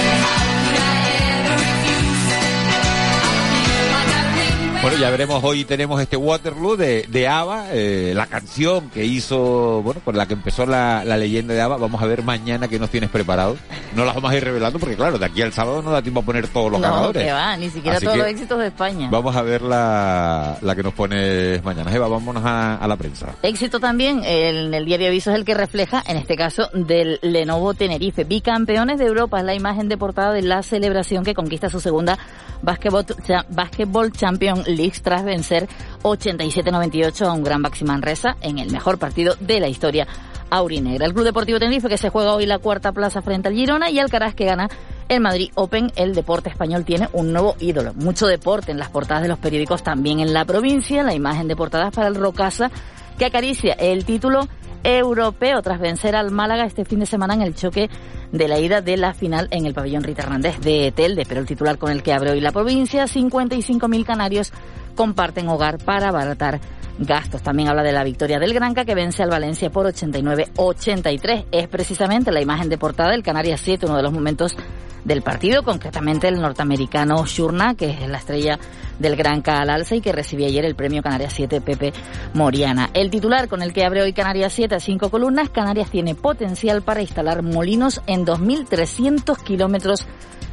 Bueno, 4.88 5.02
ya 5.02 5.10
veremos, 5.10 5.44
hoy 5.44 5.66
tenemos 5.66 6.00
este 6.00 6.16
Waterloo 6.16 6.78
de, 6.78 7.04
de 7.10 7.28
ABBA, 7.28 7.66
eh, 7.72 8.12
la 8.16 8.24
canción 8.24 8.88
que 8.88 9.04
hizo, 9.04 9.82
bueno, 9.82 10.00
con 10.02 10.16
la 10.16 10.24
que 10.24 10.32
empezó 10.32 10.64
la, 10.64 11.04
la, 11.04 11.18
leyenda 11.18 11.52
de 11.52 11.60
ABBA. 11.60 11.76
Vamos 11.76 12.00
a 12.00 12.06
ver 12.06 12.22
mañana 12.22 12.68
qué 12.68 12.78
nos 12.78 12.88
tienes 12.88 13.10
preparado. 13.10 13.58
No 13.94 14.06
las 14.06 14.14
vamos 14.14 14.30
a 14.30 14.36
ir 14.38 14.44
revelando 14.44 14.78
porque, 14.78 14.96
claro, 14.96 15.18
de 15.18 15.26
aquí 15.26 15.42
al 15.42 15.52
sábado 15.52 15.82
no 15.82 15.90
da 15.90 16.00
tiempo 16.00 16.20
a 16.20 16.22
poner 16.22 16.48
todos 16.48 16.72
los 16.72 16.80
no, 16.80 17.12
Que 17.12 17.30
va, 17.30 17.54
ni 17.58 17.68
siquiera 17.68 18.00
todos 18.00 18.16
los 18.16 18.26
éxitos 18.28 18.58
de 18.58 18.68
España. 18.68 19.10
Vamos 19.10 19.36
a 19.36 19.42
ver 19.42 19.60
la, 19.60 20.56
la 20.62 20.74
que 20.74 20.82
nos 20.82 20.94
pones 20.94 21.62
mañana. 21.62 21.94
Eva, 21.94 22.08
vámonos 22.08 22.42
a, 22.46 22.76
a 22.76 22.88
la 22.88 22.96
prensa. 22.96 23.34
Éxito 23.42 23.80
también, 23.80 24.22
el, 24.24 24.72
el 24.72 24.84
diario 24.86 25.08
Aviso 25.08 25.32
es 25.32 25.36
el 25.36 25.44
que 25.44 25.52
refleja, 25.52 26.02
en 26.06 26.16
este 26.16 26.34
caso, 26.34 26.70
del 26.72 27.18
Lenovo 27.20 27.74
Tenerife. 27.74 28.24
Bicampeones 28.24 28.98
de 28.98 29.04
Europa 29.04 29.40
es 29.40 29.44
la 29.44 29.54
imagen 29.54 29.90
de 29.90 29.98
portada 29.98 30.32
de 30.32 30.40
la 30.40 30.62
celebración 30.62 31.24
que 31.24 31.34
conquista 31.34 31.68
su 31.68 31.78
segunda 31.78 32.18
Basketball, 32.62 34.12
Champions 34.12 34.66
League 34.66 34.77
tras 35.02 35.24
vencer 35.24 35.68
87-98 36.02 37.26
a 37.26 37.32
un 37.32 37.42
gran 37.42 37.62
Baxi 37.62 37.84
Manresa 37.84 38.36
en 38.40 38.58
el 38.58 38.70
mejor 38.70 38.98
partido 38.98 39.34
de 39.40 39.60
la 39.60 39.68
historia. 39.68 40.06
aurinegra. 40.50 41.04
El 41.04 41.12
Club 41.12 41.24
Deportivo 41.24 41.58
Tenerife 41.58 41.88
que 41.88 41.98
se 41.98 42.08
juega 42.08 42.34
hoy 42.34 42.46
la 42.46 42.58
cuarta 42.58 42.92
plaza 42.92 43.20
frente 43.20 43.48
al 43.48 43.54
Girona 43.54 43.90
y 43.90 43.98
Alcaraz 43.98 44.34
que 44.34 44.46
gana 44.46 44.70
el 45.08 45.20
Madrid 45.20 45.50
Open. 45.54 45.90
El 45.96 46.14
deporte 46.14 46.50
español 46.50 46.84
tiene 46.84 47.08
un 47.12 47.32
nuevo 47.32 47.56
ídolo. 47.60 47.94
Mucho 47.94 48.26
deporte 48.26 48.72
en 48.72 48.78
las 48.78 48.90
portadas 48.90 49.22
de 49.22 49.28
los 49.28 49.38
periódicos 49.38 49.82
también 49.82 50.20
en 50.20 50.32
la 50.32 50.44
provincia. 50.44 51.02
La 51.02 51.14
imagen 51.14 51.48
de 51.48 51.56
portadas 51.56 51.94
para 51.94 52.08
el 52.08 52.14
Rocasa 52.14 52.70
que 53.18 53.24
acaricia 53.24 53.72
el 53.74 54.04
título 54.04 54.48
europeo 54.84 55.60
tras 55.60 55.80
vencer 55.80 56.14
al 56.14 56.30
Málaga 56.30 56.64
este 56.64 56.84
fin 56.84 57.00
de 57.00 57.06
semana 57.06 57.34
en 57.34 57.42
el 57.42 57.54
choque 57.54 57.90
de 58.30 58.48
la 58.48 58.60
ida 58.60 58.80
de 58.80 58.96
la 58.96 59.12
final 59.12 59.48
en 59.50 59.66
el 59.66 59.74
pabellón 59.74 60.04
Rita 60.04 60.22
Hernández 60.22 60.60
de 60.60 60.92
Telde. 60.94 61.24
Pero 61.26 61.40
el 61.40 61.46
titular 61.46 61.78
con 61.78 61.90
el 61.90 62.02
que 62.02 62.12
abre 62.12 62.30
hoy 62.30 62.40
la 62.40 62.52
provincia, 62.52 63.04
55.000 63.04 64.04
canarios 64.04 64.52
comparten 64.94 65.48
hogar 65.48 65.78
para 65.78 66.08
abaratar 66.08 66.60
gastos. 66.98 67.42
También 67.42 67.68
habla 67.68 67.82
de 67.82 67.92
la 67.92 68.04
victoria 68.04 68.38
del 68.38 68.54
Granca 68.54 68.84
que 68.84 68.94
vence 68.94 69.22
al 69.22 69.30
Valencia 69.30 69.70
por 69.70 69.86
89-83. 69.86 71.46
Es 71.52 71.68
precisamente 71.68 72.32
la 72.32 72.40
imagen 72.40 72.68
de 72.68 72.78
portada 72.78 73.10
del 73.12 73.22
Canarias 73.22 73.60
7, 73.60 73.86
uno 73.86 73.96
de 73.96 74.02
los 74.02 74.12
momentos 74.12 74.56
del 75.04 75.22
partido, 75.22 75.62
concretamente 75.62 76.28
el 76.28 76.40
norteamericano 76.40 77.24
Shurna, 77.26 77.74
que 77.74 77.90
es 77.90 78.08
la 78.08 78.18
estrella 78.18 78.58
del 78.98 79.16
Gran 79.16 79.42
al 79.46 79.70
alza 79.70 79.94
y 79.94 80.00
que 80.00 80.12
recibió 80.12 80.46
ayer 80.46 80.64
el 80.64 80.74
premio 80.74 81.02
Canarias 81.02 81.32
7 81.34 81.60
Pepe 81.60 81.92
Moriana. 82.34 82.90
El 82.94 83.10
titular 83.10 83.48
con 83.48 83.62
el 83.62 83.72
que 83.72 83.84
abre 83.84 84.02
hoy 84.02 84.12
Canarias 84.12 84.52
7 84.52 84.74
a 84.74 84.80
cinco 84.80 85.10
columnas, 85.10 85.50
Canarias 85.50 85.90
tiene 85.90 86.14
potencial 86.14 86.82
para 86.82 87.00
instalar 87.00 87.42
molinos 87.42 88.02
en 88.06 88.26
2.300 88.26 89.42
kilómetros 89.42 90.06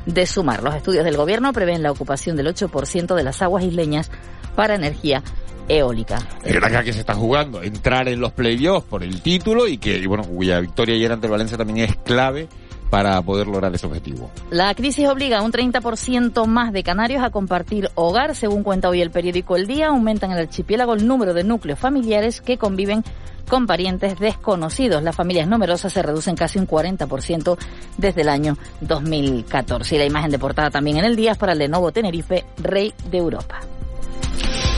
de 0.06 0.26
sumar. 0.26 0.64
Los 0.64 0.76
estudios 0.76 1.04
del 1.04 1.18
gobierno 1.18 1.52
prevén 1.54 1.82
la 1.82 1.92
ocupación 1.92 2.36
del 2.36 2.48
8% 2.48 3.16
de 3.16 3.24
las 3.24 3.42
aguas 3.42 3.64
isleñas 3.64 4.12
para 4.56 4.76
energía 4.76 5.24
eólica. 5.68 6.20
El 6.44 6.60
Gran 6.60 6.86
que 6.86 6.94
se 6.94 7.00
está 7.00 7.16
jugando, 7.16 7.64
entrar 7.64 8.08
en 8.08 8.20
los 8.20 8.32
playoffs 8.32 8.88
por 8.88 9.04
el 9.04 9.22
título 9.22 9.68
y 9.68 9.80
que, 9.80 10.06
bueno, 10.06 10.24
cuya 10.24 10.60
victoria 10.60 10.96
ayer 10.96 11.12
ante 11.12 11.26
el 11.26 11.32
Valencia 11.32 11.58
también 11.58 11.90
es 11.90 11.96
clave 11.98 12.48
para 12.96 13.22
poder 13.22 13.48
lograr 13.48 13.76
ese 13.76 13.86
objetivo. 13.88 14.32
La 14.52 14.74
crisis 14.74 15.06
obliga 15.10 15.40
a 15.40 15.42
un 15.42 15.52
30% 15.52 16.46
más 16.46 16.72
de 16.72 16.82
canarios 16.82 17.26
a 17.26 17.30
compartir 17.30 17.90
hogar, 17.96 18.36
según 18.36 18.64
cuenta 18.64 18.88
hoy 18.88 19.02
el 19.02 19.12
periódico 19.12 19.58
El 19.58 19.68
Día. 19.68 19.88
Aumenta 19.88 20.28
en 20.28 20.32
el 20.32 20.38
archipiélago 20.38 20.94
el 20.94 21.06
número 21.06 21.34
de 21.34 21.44
núcleos 21.44 21.78
familiares 21.78 22.40
que 22.40 22.58
conviven 22.58 23.04
con 23.50 23.68
parientes 23.68 24.18
desconocidos. 24.18 25.04
Las 25.04 25.14
familias 25.14 25.46
numerosas 25.46 25.92
se 25.92 26.02
reducen 26.02 26.38
casi 26.38 26.58
un 26.58 26.70
40% 26.70 27.58
desde 27.98 28.22
el 28.22 28.30
año 28.30 28.58
2014. 28.80 29.96
Y 29.96 29.98
la 29.98 30.06
imagen 30.06 30.32
de 30.32 30.40
portada 30.40 30.70
también 30.70 30.96
en 30.96 31.04
el 31.04 31.18
día 31.18 31.34
es 31.34 31.38
para 31.38 31.52
el 31.52 31.60
de 31.60 31.68
Novo 31.68 31.92
Tenerife, 31.92 32.46
rey 32.64 32.94
de 33.12 33.18
Europa. 33.18 33.60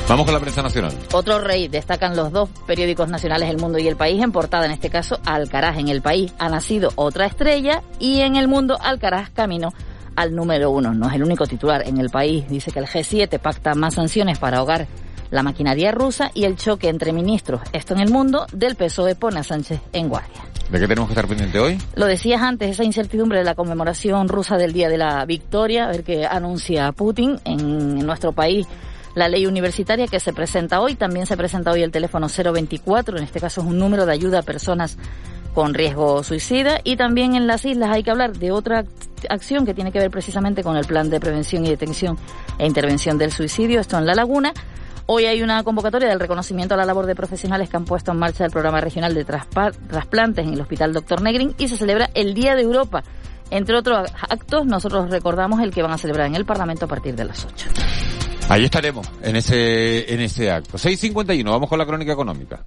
Vamos 0.08 0.26
con 0.26 0.34
la 0.34 0.39
prensa 0.39 0.62
nacional. 0.62 0.93
Otro 1.12 1.39
rey, 1.39 1.67
destacan 1.67 2.15
los 2.15 2.32
dos 2.32 2.50
periódicos 2.65 3.10
nacionales 3.10 3.50
El 3.50 3.58
Mundo 3.58 3.78
y 3.78 3.89
El 3.89 3.98
País, 3.98 4.24
en 4.24 4.32
portada 4.32 4.65
en 4.65 4.72
este 4.72 4.89
caso 4.89 5.20
Alcaraz. 5.26 5.78
En 5.80 5.89
El 5.89 6.02
País 6.02 6.34
ha 6.39 6.48
nacido 6.48 6.93
otra 6.96 7.26
estrella 7.26 7.84
y 8.00 8.22
en 8.22 8.38
El 8.38 8.48
Mundo 8.48 8.78
Alcaraz 8.82 9.30
camino 9.32 9.74
al 10.15 10.34
número 10.34 10.72
uno. 10.72 10.93
No 10.93 11.10
es 11.10 11.15
el 11.15 11.24
único 11.24 11.46
titular. 11.46 11.86
En 11.86 11.98
El 11.98 12.10
País 12.10 12.48
dice 12.48 12.72
que 12.72 12.80
el 12.80 12.86
G7 12.86 13.38
pacta 13.38 13.76
más 13.76 13.96
sanciones 13.96 14.39
para 14.39 14.60
ahogar 14.60 14.88
la 15.30 15.43
maquinaria 15.43 15.91
rusa 15.91 16.32
y 16.34 16.46
el 16.46 16.56
choque 16.56 16.88
entre 16.88 17.12
ministros. 17.12 17.60
Esto 17.74 17.93
en 17.93 18.00
El 18.00 18.10
Mundo 18.10 18.48
del 18.54 18.78
PSOE 18.78 19.15
pone 19.15 19.39
a 19.39 19.43
Sánchez 19.43 19.82
en 19.91 20.08
guardia. 20.08 20.41
¿De 20.72 20.80
qué 20.80 20.88
tenemos 20.88 21.10
que 21.10 21.13
estar 21.13 21.28
pendiente 21.28 21.60
hoy? 21.60 21.78
Lo 21.96 22.06
decías 22.06 22.41
antes, 22.41 22.72
esa 22.72 22.86
incertidumbre 22.86 23.39
de 23.39 23.43
la 23.43 23.56
conmemoración 23.56 24.30
rusa 24.30 24.56
del 24.58 24.72
Día 24.72 24.88
de 24.88 24.98
la 24.98 25.26
Victoria, 25.26 25.86
a 25.86 25.88
ver 25.88 26.04
qué 26.06 26.26
anuncia 26.26 26.93
Putin 26.93 27.39
en 27.43 28.06
nuestro 28.06 28.32
país 28.32 28.67
la 29.17 29.27
ley 29.27 29.47
universitaria 29.47 30.08
que 30.08 30.19
se 30.19 30.32
presenta 30.32 30.80
hoy. 30.80 30.93
También 30.93 31.25
se 31.25 31.36
presenta 31.36 31.71
hoy 31.71 31.82
el 31.82 31.91
teléfono 31.91 32.27
024, 32.27 33.17
en 33.17 33.23
este 33.23 33.39
caso 33.39 33.62
es 33.62 33.67
un 33.67 33.80
número 33.80 34.06
de 34.06 34.13
ayuda 34.13 34.39
a 34.39 34.41
personas 34.43 34.95
con 35.56 35.73
riesgo 35.73 36.23
suicida. 36.23 36.82
Y 36.84 36.97
también 36.97 37.34
en 37.34 37.47
las 37.47 37.65
islas 37.65 37.89
hay 37.91 38.03
que 38.03 38.12
hablar 38.12 38.38
de 38.38 38.51
otra 38.51 38.86
acción 39.27 39.65
que 39.65 39.73
tiene 39.73 39.91
que 39.91 39.97
ver 39.97 40.12
precisamente 40.12 40.63
con 40.63 40.77
el 40.77 40.86
plan 40.86 41.10
de 41.10 41.19
prevención 41.19 41.65
y 41.65 41.69
detención 41.69 42.15
e 42.60 42.67
intervención 42.67 43.17
del 43.17 43.32
suicidio, 43.32 43.80
esto 43.80 43.97
en 43.97 44.06
La 44.06 44.13
Laguna. 44.13 44.53
Hoy 45.08 45.25
hay 45.25 45.41
una 45.41 45.63
convocatoria 45.63 46.10
del 46.10 46.19
reconocimiento 46.19 46.75
a 46.75 46.77
la 46.77 46.86
labor 46.86 47.08
de 47.08 47.15
profesionales 47.15 47.69
que 47.69 47.77
han 47.77 47.86
puesto 47.86 48.12
en 48.12 48.19
marcha 48.19 48.45
el 48.45 48.51
programa 48.51 48.82
regional 48.82 49.15
de 49.15 49.25
trasplantes 49.25 50.45
en 50.45 50.53
el 50.53 50.62
Hospital 50.62 50.93
Doctor 50.93 51.23
Negrin 51.23 51.56
y 51.58 51.67
se 51.67 51.77
celebra 51.77 52.12
el 52.13 52.36
Día 52.36 52.56
de 52.56 52.62
Europa. 52.62 53.03
Entre 53.49 53.75
otros 53.75 54.12
actos, 54.30 54.67
nosotros 54.67 55.10
recordamos 55.10 55.62
el 55.62 55.71
que 55.71 55.82
van 55.82 55.93
a 55.93 55.97
celebrar 55.97 56.27
en 56.27 56.36
el 56.36 56.45
Parlamento 56.45 56.86
a 56.86 56.88
partir 56.88 57.15
de 57.15 57.25
las 57.25 57.45
8. 57.45 58.16
Ahí 58.50 58.64
estaremos, 58.64 59.06
en 59.22 59.36
ese, 59.36 60.14
en 60.14 60.22
ese 60.22 60.50
acto. 60.50 60.78
6.51, 60.78 61.44
vamos 61.44 61.70
con 61.70 61.78
la 61.78 61.86
crónica 61.86 62.14
económica. 62.14 62.66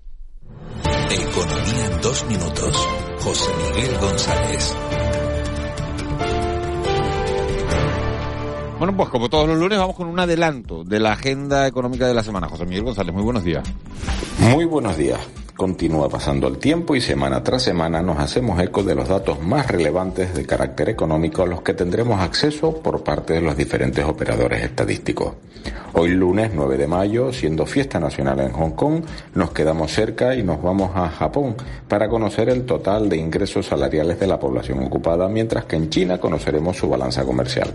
Economía 1.10 1.86
en 1.86 2.00
dos 2.02 2.24
minutos. 2.26 2.88
José 3.20 3.50
Miguel 3.74 3.98
González. 3.98 4.76
Bueno, 8.78 8.96
pues 8.96 9.08
como 9.08 9.28
todos 9.28 9.48
los 9.48 9.58
lunes 9.58 9.78
vamos 9.78 9.96
con 9.96 10.06
un 10.06 10.18
adelanto 10.18 10.84
de 10.84 11.00
la 11.00 11.12
agenda 11.12 11.66
económica 11.66 12.06
de 12.06 12.14
la 12.14 12.22
semana. 12.22 12.48
José 12.48 12.64
Miguel 12.66 12.84
González, 12.84 13.14
muy 13.14 13.22
buenos 13.22 13.44
días. 13.44 13.62
Muy 14.38 14.64
buenos 14.64 14.96
días. 14.96 15.20
Continúa 15.60 16.08
pasando 16.08 16.48
el 16.48 16.56
tiempo 16.56 16.96
y 16.96 17.02
semana 17.02 17.44
tras 17.44 17.64
semana 17.64 18.00
nos 18.00 18.18
hacemos 18.18 18.58
eco 18.62 18.82
de 18.82 18.94
los 18.94 19.10
datos 19.10 19.42
más 19.42 19.68
relevantes 19.70 20.34
de 20.34 20.46
carácter 20.46 20.88
económico 20.88 21.42
a 21.42 21.46
los 21.46 21.60
que 21.60 21.74
tendremos 21.74 22.18
acceso 22.18 22.80
por 22.80 23.04
parte 23.04 23.34
de 23.34 23.42
los 23.42 23.54
diferentes 23.58 24.02
operadores 24.06 24.64
estadísticos. 24.64 25.34
Hoy 25.92 26.10
lunes 26.10 26.52
9 26.54 26.76
de 26.76 26.86
mayo, 26.86 27.32
siendo 27.32 27.66
fiesta 27.66 27.98
nacional 27.98 28.38
en 28.40 28.52
Hong 28.52 28.70
Kong, 28.70 29.02
nos 29.34 29.50
quedamos 29.50 29.92
cerca 29.92 30.36
y 30.36 30.42
nos 30.42 30.62
vamos 30.62 30.92
a 30.94 31.08
Japón 31.10 31.56
para 31.88 32.08
conocer 32.08 32.48
el 32.48 32.64
total 32.64 33.08
de 33.08 33.16
ingresos 33.16 33.66
salariales 33.66 34.20
de 34.20 34.28
la 34.28 34.38
población 34.38 34.84
ocupada, 34.84 35.28
mientras 35.28 35.64
que 35.64 35.74
en 35.74 35.90
China 35.90 36.18
conoceremos 36.18 36.76
su 36.76 36.88
balanza 36.88 37.24
comercial. 37.24 37.74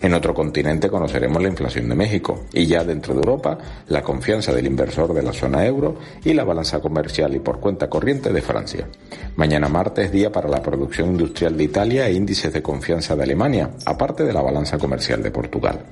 En 0.00 0.12
otro 0.12 0.34
continente 0.34 0.90
conoceremos 0.90 1.40
la 1.40 1.48
inflación 1.48 1.88
de 1.88 1.94
México 1.94 2.46
y 2.52 2.66
ya 2.66 2.82
dentro 2.82 3.14
de 3.14 3.20
Europa 3.20 3.56
la 3.88 4.02
confianza 4.02 4.52
del 4.52 4.66
inversor 4.66 5.14
de 5.14 5.22
la 5.22 5.32
zona 5.32 5.64
euro 5.64 5.96
y 6.24 6.34
la 6.34 6.42
balanza 6.42 6.80
comercial 6.80 7.21
y 7.30 7.38
por 7.38 7.60
cuenta 7.60 7.88
corriente 7.88 8.32
de 8.32 8.42
Francia. 8.42 8.88
Mañana 9.36 9.68
martes 9.68 10.10
día 10.10 10.32
para 10.32 10.48
la 10.48 10.62
producción 10.62 11.10
industrial 11.10 11.56
de 11.56 11.64
Italia 11.64 12.08
e 12.08 12.12
índices 12.12 12.52
de 12.52 12.62
confianza 12.62 13.14
de 13.14 13.22
Alemania, 13.22 13.70
aparte 13.86 14.24
de 14.24 14.32
la 14.32 14.42
balanza 14.42 14.78
comercial 14.78 15.22
de 15.22 15.30
Portugal. 15.30 15.84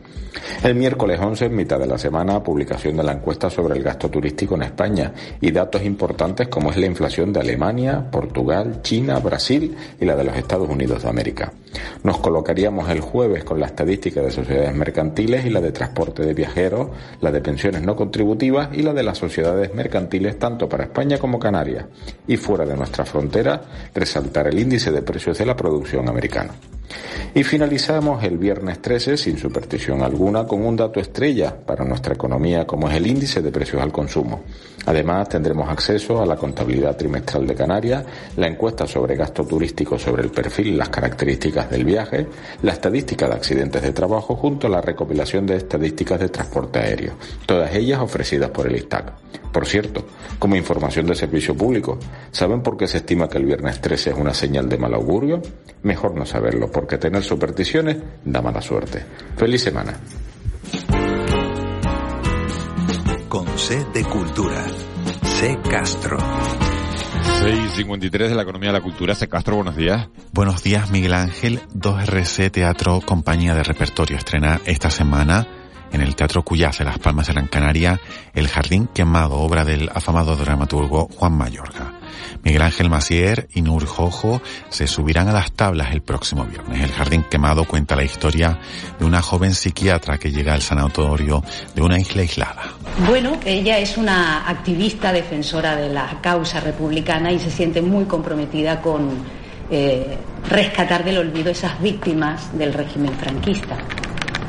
El 0.62 0.74
miércoles 0.74 1.18
11, 1.20 1.46
en 1.46 1.56
mitad 1.56 1.78
de 1.78 1.86
la 1.86 1.98
semana, 1.98 2.42
publicación 2.42 2.96
de 2.96 3.02
la 3.02 3.12
encuesta 3.12 3.50
sobre 3.50 3.76
el 3.76 3.82
gasto 3.82 4.08
turístico 4.08 4.54
en 4.54 4.62
España 4.62 5.12
y 5.40 5.50
datos 5.50 5.82
importantes 5.82 6.48
como 6.48 6.70
es 6.70 6.76
la 6.76 6.86
inflación 6.86 7.32
de 7.32 7.40
Alemania, 7.40 8.10
Portugal, 8.10 8.80
China, 8.82 9.18
Brasil 9.18 9.74
y 10.00 10.04
la 10.04 10.16
de 10.16 10.24
los 10.24 10.36
Estados 10.36 10.68
Unidos 10.68 11.02
de 11.02 11.08
América. 11.08 11.52
Nos 12.02 12.18
colocaríamos 12.18 12.88
el 12.90 13.00
jueves 13.00 13.44
con 13.44 13.58
la 13.58 13.66
estadística 13.66 14.20
de 14.20 14.30
sociedades 14.30 14.74
mercantiles 14.74 15.46
y 15.46 15.50
la 15.50 15.60
de 15.60 15.72
transporte 15.72 16.24
de 16.24 16.34
viajeros, 16.34 16.88
la 17.20 17.30
de 17.30 17.40
pensiones 17.40 17.82
no 17.82 17.96
contributivas 17.96 18.68
y 18.72 18.82
la 18.82 18.92
de 18.92 19.02
las 19.02 19.18
sociedades 19.18 19.74
mercantiles 19.74 20.38
tanto 20.38 20.68
para 20.68 20.84
España 20.84 21.09
como 21.18 21.38
Canarias. 21.38 21.86
Y 22.26 22.36
fuera 22.36 22.64
de 22.64 22.76
nuestra 22.76 23.04
frontera, 23.04 23.60
resaltar 23.94 24.46
el 24.48 24.58
índice 24.58 24.90
de 24.90 25.02
precios 25.02 25.38
de 25.38 25.46
la 25.46 25.56
producción 25.56 26.08
americana. 26.08 26.54
Y 27.34 27.44
finalizamos 27.44 28.24
el 28.24 28.38
viernes 28.38 28.82
13, 28.82 29.16
sin 29.16 29.38
superstición 29.38 30.02
alguna, 30.02 30.46
con 30.46 30.64
un 30.64 30.74
dato 30.76 30.98
estrella 30.98 31.54
para 31.54 31.84
nuestra 31.84 32.14
economía 32.14 32.66
como 32.66 32.88
es 32.88 32.96
el 32.96 33.06
índice 33.06 33.40
de 33.40 33.52
precios 33.52 33.80
al 33.80 33.92
consumo. 33.92 34.42
Además, 34.86 35.28
tendremos 35.28 35.68
acceso 35.68 36.20
a 36.20 36.26
la 36.26 36.36
contabilidad 36.36 36.96
trimestral 36.96 37.46
de 37.46 37.54
Canarias, 37.54 38.04
la 38.36 38.48
encuesta 38.48 38.86
sobre 38.86 39.14
gasto 39.14 39.44
turístico 39.44 39.98
sobre 39.98 40.22
el 40.22 40.30
perfil 40.30 40.68
y 40.68 40.76
las 40.76 40.88
características 40.88 41.70
del 41.70 41.84
viaje, 41.84 42.26
la 42.62 42.72
estadística 42.72 43.28
de 43.28 43.34
accidentes 43.34 43.82
de 43.82 43.92
trabajo 43.92 44.34
junto 44.34 44.66
a 44.66 44.70
la 44.70 44.80
recopilación 44.80 45.46
de 45.46 45.56
estadísticas 45.56 46.18
de 46.18 46.30
transporte 46.30 46.80
aéreo, 46.80 47.12
todas 47.46 47.72
ellas 47.74 48.00
ofrecidas 48.00 48.50
por 48.50 48.66
el 48.66 48.76
ISTAC. 48.76 49.12
Por 49.52 49.66
cierto, 49.66 50.06
como 50.38 50.56
información 50.56 50.99
de 51.06 51.14
servicio 51.14 51.56
público, 51.56 51.98
¿saben 52.30 52.62
por 52.62 52.76
qué 52.76 52.86
se 52.86 52.98
estima 52.98 53.28
que 53.28 53.38
el 53.38 53.44
viernes 53.44 53.80
13 53.80 54.10
es 54.10 54.16
una 54.16 54.34
señal 54.34 54.68
de 54.68 54.78
mal 54.78 54.94
augurio? 54.94 55.40
Mejor 55.82 56.14
no 56.14 56.26
saberlo, 56.26 56.70
porque 56.70 56.98
tener 56.98 57.22
supersticiones 57.22 57.96
da 58.24 58.42
mala 58.42 58.60
suerte. 58.60 59.04
Feliz 59.36 59.62
semana. 59.62 59.98
Con 63.28 63.46
C 63.58 63.86
de 63.92 64.04
Cultura. 64.04 64.64
C 65.24 65.58
Castro. 65.70 66.18
6.53 66.18 68.10
de 68.28 68.34
la 68.34 68.42
economía 68.42 68.70
de 68.70 68.78
la 68.78 68.82
cultura. 68.82 69.14
C 69.14 69.28
Castro, 69.28 69.56
buenos 69.56 69.76
días. 69.76 70.08
Buenos 70.32 70.62
días, 70.62 70.90
Miguel 70.90 71.14
Ángel. 71.14 71.60
2RC 71.74 72.50
Teatro, 72.50 73.00
compañía 73.00 73.54
de 73.54 73.62
repertorio, 73.62 74.16
estrena 74.16 74.60
esta 74.66 74.90
semana 74.90 75.59
en 75.92 76.00
el 76.00 76.16
Teatro 76.16 76.42
Cuyás 76.42 76.78
de 76.78 76.84
Las 76.84 76.98
Palmas 76.98 77.26
de 77.26 77.34
Gran 77.34 77.46
Canaria 77.46 78.00
El 78.34 78.48
Jardín 78.48 78.88
Quemado, 78.92 79.36
obra 79.36 79.64
del 79.64 79.90
afamado 79.92 80.36
dramaturgo 80.36 81.08
Juan 81.16 81.32
Mayorga. 81.32 81.94
Miguel 82.42 82.62
Ángel 82.62 82.90
Macier 82.90 83.48
y 83.54 83.62
Nur 83.62 83.86
Jojo 83.86 84.40
se 84.68 84.86
subirán 84.86 85.28
a 85.28 85.32
las 85.32 85.52
tablas 85.52 85.92
el 85.92 86.02
próximo 86.02 86.44
viernes. 86.44 86.82
El 86.82 86.92
Jardín 86.92 87.24
Quemado 87.30 87.64
cuenta 87.64 87.96
la 87.96 88.04
historia 88.04 88.58
de 88.98 89.04
una 89.04 89.22
joven 89.22 89.54
psiquiatra 89.54 90.18
que 90.18 90.30
llega 90.30 90.54
al 90.54 90.62
sanatorio 90.62 91.42
de 91.74 91.82
una 91.82 91.98
isla 91.98 92.22
aislada. 92.22 92.62
Bueno, 93.06 93.38
ella 93.44 93.78
es 93.78 93.96
una 93.96 94.48
activista 94.48 95.12
defensora 95.12 95.76
de 95.76 95.88
la 95.90 96.20
causa 96.20 96.60
republicana 96.60 97.32
y 97.32 97.38
se 97.38 97.50
siente 97.50 97.82
muy 97.82 98.04
comprometida 98.04 98.80
con 98.80 99.10
eh, 99.70 100.18
rescatar 100.48 101.04
del 101.04 101.18
olvido 101.18 101.50
esas 101.50 101.80
víctimas 101.80 102.56
del 102.56 102.72
régimen 102.72 103.12
franquista. 103.14 103.76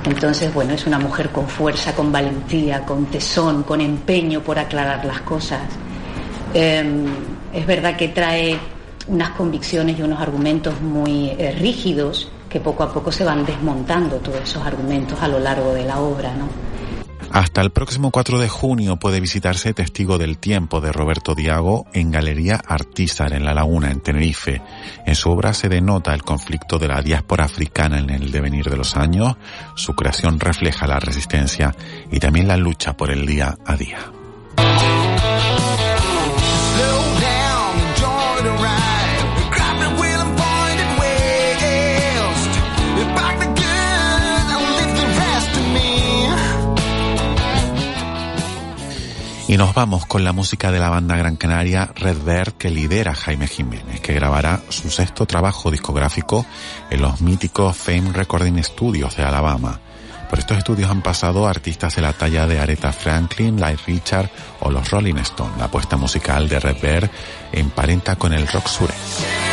Entonces, 0.05 0.53
bueno, 0.53 0.73
es 0.73 0.87
una 0.87 0.97
mujer 0.97 1.29
con 1.29 1.47
fuerza, 1.47 1.93
con 1.93 2.11
valentía, 2.11 2.83
con 2.85 3.05
tesón, 3.05 3.63
con 3.63 3.81
empeño 3.81 4.41
por 4.41 4.57
aclarar 4.57 5.05
las 5.05 5.21
cosas. 5.21 5.61
Em, 6.53 7.05
es 7.53 7.65
verdad 7.65 7.95
que 7.95 8.09
trae 8.09 8.57
unas 9.07 9.31
convicciones 9.31 9.97
y 9.99 10.01
unos 10.01 10.19
argumentos 10.21 10.79
muy 10.81 11.29
eh, 11.37 11.55
rígidos 11.57 12.31
que 12.49 12.59
poco 12.59 12.83
a 12.83 12.91
poco 12.91 13.11
se 13.11 13.23
van 13.23 13.45
desmontando 13.45 14.17
todos 14.17 14.41
esos 14.41 14.65
argumentos 14.65 15.21
a 15.21 15.27
lo 15.27 15.39
largo 15.39 15.73
de 15.73 15.85
la 15.85 15.99
obra, 15.99 16.33
¿no? 16.33 16.70
Hasta 17.33 17.61
el 17.61 17.71
próximo 17.71 18.11
4 18.11 18.39
de 18.39 18.49
junio 18.49 18.97
puede 18.97 19.21
visitarse 19.21 19.73
Testigo 19.73 20.17
del 20.17 20.37
Tiempo 20.37 20.81
de 20.81 20.91
Roberto 20.91 21.33
Diago 21.33 21.85
en 21.93 22.11
Galería 22.11 22.59
Artísar 22.67 23.31
en 23.33 23.45
La 23.45 23.53
Laguna, 23.53 23.89
en 23.89 24.01
Tenerife. 24.01 24.61
En 25.05 25.15
su 25.15 25.31
obra 25.31 25.53
se 25.53 25.69
denota 25.69 26.13
el 26.13 26.23
conflicto 26.23 26.77
de 26.77 26.89
la 26.89 27.01
diáspora 27.01 27.45
africana 27.45 27.99
en 27.99 28.09
el 28.09 28.31
devenir 28.31 28.69
de 28.69 28.75
los 28.75 28.97
años. 28.97 29.37
Su 29.75 29.93
creación 29.93 30.41
refleja 30.41 30.87
la 30.87 30.99
resistencia 30.99 31.73
y 32.11 32.19
también 32.19 32.49
la 32.49 32.57
lucha 32.57 32.97
por 32.97 33.11
el 33.11 33.25
día 33.25 33.57
a 33.65 33.77
día. 33.77 33.99
Y 49.51 49.57
nos 49.57 49.73
vamos 49.73 50.05
con 50.05 50.23
la 50.23 50.31
música 50.31 50.71
de 50.71 50.79
la 50.79 50.89
banda 50.89 51.17
Gran 51.17 51.35
Canaria 51.35 51.91
Red 51.93 52.23
Bear 52.23 52.53
que 52.53 52.69
lidera 52.69 53.13
Jaime 53.13 53.49
Jiménez, 53.49 53.99
que 53.99 54.13
grabará 54.13 54.61
su 54.69 54.89
sexto 54.89 55.25
trabajo 55.25 55.69
discográfico 55.69 56.45
en 56.89 57.01
los 57.01 57.19
míticos 57.19 57.75
Fame 57.75 58.13
Recording 58.13 58.63
Studios 58.63 59.17
de 59.17 59.23
Alabama. 59.23 59.81
Por 60.29 60.39
estos 60.39 60.57
estudios 60.57 60.89
han 60.89 61.01
pasado 61.01 61.47
artistas 61.47 61.97
de 61.97 62.01
la 62.01 62.13
talla 62.13 62.47
de 62.47 62.61
Aretha 62.61 62.93
Franklin, 62.93 63.59
Light 63.59 63.81
Richard 63.85 64.29
o 64.61 64.71
los 64.71 64.89
Rolling 64.89 65.15
Stones. 65.15 65.57
La 65.57 65.65
apuesta 65.65 65.97
musical 65.97 66.47
de 66.47 66.57
Red 66.57 66.81
Bear 66.81 67.11
emparenta 67.51 68.15
con 68.15 68.31
el 68.31 68.47
rock 68.47 68.67
sureño. 68.67 69.50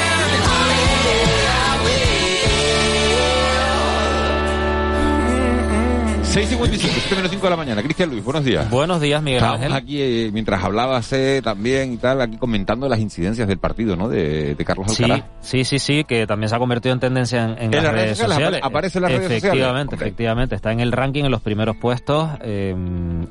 6.55, 6.39 6.79
7 6.79 7.17
menos 7.17 7.31
5 7.33 7.43
de 7.47 7.51
la 7.51 7.57
mañana. 7.57 7.83
Cristian 7.83 8.11
Luis, 8.11 8.23
buenos 8.23 8.45
días. 8.45 8.71
Buenos 8.71 9.01
días, 9.01 9.21
Miguel 9.21 9.39
Estamos 9.39 9.57
Ángel. 9.61 9.73
aquí, 9.73 10.01
eh, 10.01 10.31
mientras 10.33 10.63
hablabas 10.63 11.13
eh, 11.13 11.41
también 11.43 11.93
y 11.95 11.97
tal, 11.97 12.21
aquí 12.21 12.37
comentando 12.37 12.89
las 12.89 13.01
incidencias 13.01 13.49
del 13.49 13.59
partido, 13.59 13.97
¿no? 13.97 14.09
De, 14.09 14.55
de 14.55 14.65
Carlos 14.65 14.93
Sí, 14.93 15.03
Alcaraz. 15.03 15.25
sí, 15.41 15.65
sí, 15.65 15.81
sí, 15.81 16.05
que 16.05 16.29
también 16.29 16.49
se 16.49 16.55
ha 16.55 16.61
convertido 16.61 16.93
en 16.93 17.01
tendencia 17.01 17.43
en, 17.45 17.51
en 17.59 17.75
¿En 17.75 17.83
las, 17.83 17.93
redes 17.93 18.19
sociales. 18.19 18.61
apare- 18.61 18.67
aparece 18.67 18.99
en 18.99 19.03
las 19.03 19.11
redes 19.11 19.23
sociales? 19.25 19.45
Efectivamente, 19.45 19.95
efectivamente. 19.97 20.55
Está 20.55 20.71
en 20.73 20.79
el 20.81 20.93
ranking 20.93 21.25
en 21.25 21.33
los 21.33 21.41
primeros 21.43 21.77
puestos, 21.77 22.29
eh, 22.43 22.73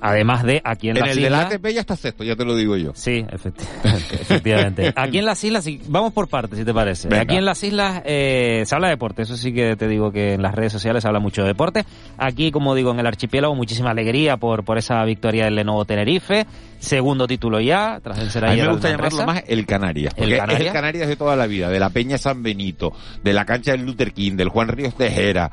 además 0.02 0.44
de 0.44 0.62
aquí 0.66 0.90
en, 0.90 0.98
En 0.98 1.04
las 1.04 1.12
el 1.12 1.16
del 1.24 1.26
islas. 1.32 1.46
ATP 1.54 1.66
ya 1.74 1.80
está 1.80 1.96
sexto, 1.96 2.26
ya 2.26 2.36
te 2.36 2.44
lo 2.44 2.56
digo 2.58 2.76
yo. 2.76 2.92
Sí, 2.94 3.26
efectivamente. 3.30 4.16
efectivamente. 4.22 4.94
Aquí 4.98 5.20
en 5.20 5.26
las 5.26 5.42
islas, 5.46 5.64
sí, 5.64 5.82
vamos 5.88 6.12
por 6.12 6.28
partes, 6.28 6.60
si 6.60 6.66
te 6.66 6.74
parece. 6.74 7.08
Venga. 7.08 7.22
Aquí 7.22 7.38
en 7.38 7.46
las 7.46 7.64
islas 7.64 8.02
eh, 8.06 8.64
se 8.66 8.76
habla 8.76 8.88
de 8.90 8.96
deporte, 8.96 9.22
eso 9.22 9.38
sí 9.38 9.54
que 9.54 9.78
te 9.78 9.88
digo 9.88 10.12
que 10.12 10.34
en 10.34 10.42
las 10.42 10.54
redes 10.54 10.74
sociales 10.74 11.04
se 11.04 11.08
habla 11.08 11.22
mucho 11.22 11.44
de 11.44 11.48
deporte. 11.48 11.86
Aquí, 12.18 12.52
como 12.52 12.76
digo, 12.76 12.97
en 12.98 13.02
el 13.02 13.08
archipiélago, 13.08 13.56
muchísima 13.56 13.92
alegría 13.92 14.38
por, 14.38 14.66
por 14.66 14.78
esa 14.78 15.04
victoria 15.06 15.46
del 15.46 15.56
Lenovo 15.56 15.86
Tenerife. 15.86 16.46
Segundo 16.80 17.28
título 17.28 17.60
ya, 17.60 18.00
tras 18.04 18.20
vencer 18.20 18.44
A 18.46 18.48
mí 18.48 18.54
ayer 18.54 18.66
me 18.66 18.74
gusta 18.74 18.90
llamarlo 18.90 19.26
más 19.26 19.44
el 19.48 19.66
Canarias. 19.66 20.14
¿El 20.16 20.22
Porque 20.24 20.34
es 20.34 20.40
Canarias? 20.40 20.68
el 20.68 20.74
Canarias 20.74 21.08
de 21.08 21.16
toda 21.16 21.36
la 21.36 21.48
vida, 21.48 21.70
de 21.70 21.80
la 21.80 21.90
Peña 21.90 22.18
San 22.18 22.44
Benito, 22.44 22.94
de 23.24 23.34
la 23.34 23.46
cancha 23.46 23.72
del 23.72 23.86
Luther 23.86 24.14
King, 24.14 24.34
del 24.36 24.50
Juan 24.50 24.68
Ríos 24.68 24.96
Tejera. 24.96 25.52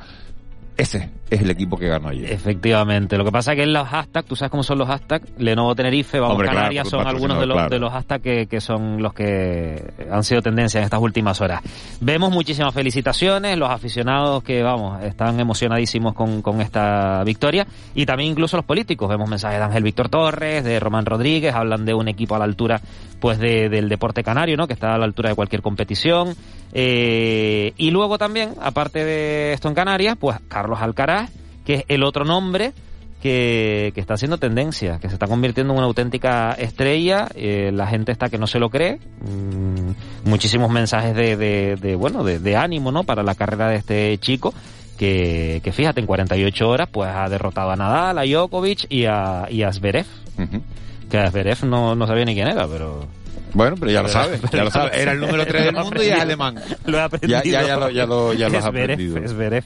Ese 0.77 1.11
es 1.31 1.41
el 1.41 1.51
equipo 1.51 1.77
que 1.77 1.87
ganó 1.87 2.09
ayer. 2.09 2.33
Efectivamente. 2.33 3.17
Lo 3.17 3.25
que 3.25 3.31
pasa 3.31 3.53
es 3.53 3.57
que 3.57 3.63
en 3.63 3.73
los 3.73 3.87
hashtags, 3.87 4.27
tú 4.27 4.35
sabes 4.35 4.51
cómo 4.51 4.63
son 4.63 4.79
los 4.79 4.89
hashtags, 4.89 5.31
Lenovo 5.39 5.75
Tenerife, 5.75 6.19
vamos 6.19 6.35
Hombre, 6.35 6.49
Canarias, 6.49 6.89
son 6.89 7.07
algunos 7.07 7.39
de 7.39 7.47
los, 7.47 7.71
de 7.71 7.79
los 7.79 7.93
hashtags 7.93 8.23
que, 8.23 8.47
que 8.47 8.61
son 8.61 9.01
los 9.01 9.15
que 9.15 9.93
han 10.11 10.25
sido 10.25 10.43
tendencia 10.43 10.79
en 10.79 10.85
estas 10.85 11.01
últimas 11.01 11.41
horas. 11.41 11.61
Vemos 12.01 12.33
muchísimas 12.33 12.75
felicitaciones, 12.75 13.57
los 13.57 13.71
aficionados 13.71 14.43
que, 14.43 14.63
vamos, 14.63 15.03
están 15.05 15.39
emocionadísimos 15.39 16.13
con, 16.13 16.43
con 16.43 16.61
esta 16.61 17.23
victoria 17.25 17.67
y 17.95 18.05
también 18.05 18.33
incluso 18.33 18.57
los 18.57 18.67
políticos. 18.67 19.09
Vemos 19.09 19.29
mensajes 19.29 19.59
de 19.59 19.65
Ángel 19.65 19.85
Víctor 19.85 20.09
Torres, 20.09 20.65
de 20.65 20.81
Román 20.81 21.07
Rodríguez, 21.07 21.55
hablan 21.55 21.85
de 21.85 21.95
un 21.95 22.09
equipo 22.09 22.35
a 22.35 22.39
la 22.39 22.45
altura 22.45 22.81
pues 23.25 23.39
de- 23.39 23.71
del 23.71 23.89
deporte 23.89 24.23
canario, 24.23 24.55
¿no? 24.59 24.67
Que 24.67 24.75
está 24.75 24.93
a 24.95 24.99
la 24.99 25.07
altura 25.07 25.31
de 25.31 25.35
cualquier 25.35 25.63
competición. 25.63 26.35
Eh, 26.75 27.73
y 27.79 27.91
luego 27.91 28.19
también, 28.19 28.51
aparte 28.61 29.03
de 29.03 29.55
esto 29.55 29.69
en 29.69 29.75
Canarias, 29.75 30.19
pues 30.21 30.37
Carlos 30.47 30.81
Alcaraz, 30.83 31.31
que 31.65 31.73
es 31.77 31.85
el 31.89 32.03
otro 32.05 32.27
nombre 32.27 32.75
que, 33.23 33.93
que 33.95 34.01
está 34.03 34.13
haciendo 34.13 34.37
tendencia, 34.37 34.99
que 34.99 35.09
se 35.09 35.15
está 35.15 35.27
convirtiendo 35.27 35.73
en 35.73 35.79
una 35.79 35.87
auténtica 35.87 36.53
estrella. 36.53 37.27
eh, 37.35 37.71
la 37.73 37.87
gente 37.87 38.13
está 38.13 38.29
que 38.29 38.37
no 38.37 38.47
se 38.47 38.59
lo 38.59 38.69
cree. 38.69 38.99
Mm, 39.23 40.29
muchísimos 40.29 40.71
mensajes 40.71 41.17
de, 41.17 41.77
de, 41.77 41.95
bueno, 41.97 42.25
de, 42.25 42.57
ánimo, 42.59 42.93
¿no? 42.93 43.05
Para 43.05 43.23
la 43.23 43.35
carrera 43.35 43.69
de 43.71 43.77
este 43.77 44.19
chico. 44.19 44.53
Que, 44.99 45.63
que 45.65 45.73
fíjate, 45.73 46.01
en 46.01 46.07
48 46.07 46.69
horas 46.69 46.89
pues 46.93 47.09
ha 47.11 47.27
derrotado 47.31 47.71
a 47.71 47.77
Nadal, 47.77 48.19
a 48.19 48.25
Djokovic 48.27 48.85
y 48.91 49.07
a, 49.07 49.47
y 49.49 49.63
a 49.63 49.73
Zverev. 49.73 50.05
Que 51.15 51.31
Zverev 51.31 51.65
no, 51.65 51.95
no 51.95 52.09
sabía 52.09 52.25
ni 52.25 52.35
quién 52.35 52.49
era, 52.49 52.67
pero... 52.67 53.07
Bueno, 53.53 53.77
pero 53.79 53.93
ya 53.93 54.03
lo 54.03 54.09
sabes, 54.19 54.41
ya 54.51 54.65
lo 54.65 54.71
sabes. 54.73 54.99
Era 54.99 55.13
el 55.13 55.21
número 55.21 55.47
3 55.47 55.67
del 55.67 55.75
mundo 55.85 56.03
y 56.03 56.09
es 56.09 56.21
alemán. 56.21 56.57
Lo 56.87 56.99
he 56.99 57.01
aprendido. 57.03 57.41
Ya, 57.45 57.63
ya, 57.63 57.63
ya 57.63 57.77
lo, 57.77 57.91
ya 57.91 58.05
lo, 58.05 58.33
ya 58.33 58.49
lo 58.49 58.59
has 58.59 58.65
aprendido. 58.65 59.29
Zverev. 59.29 59.63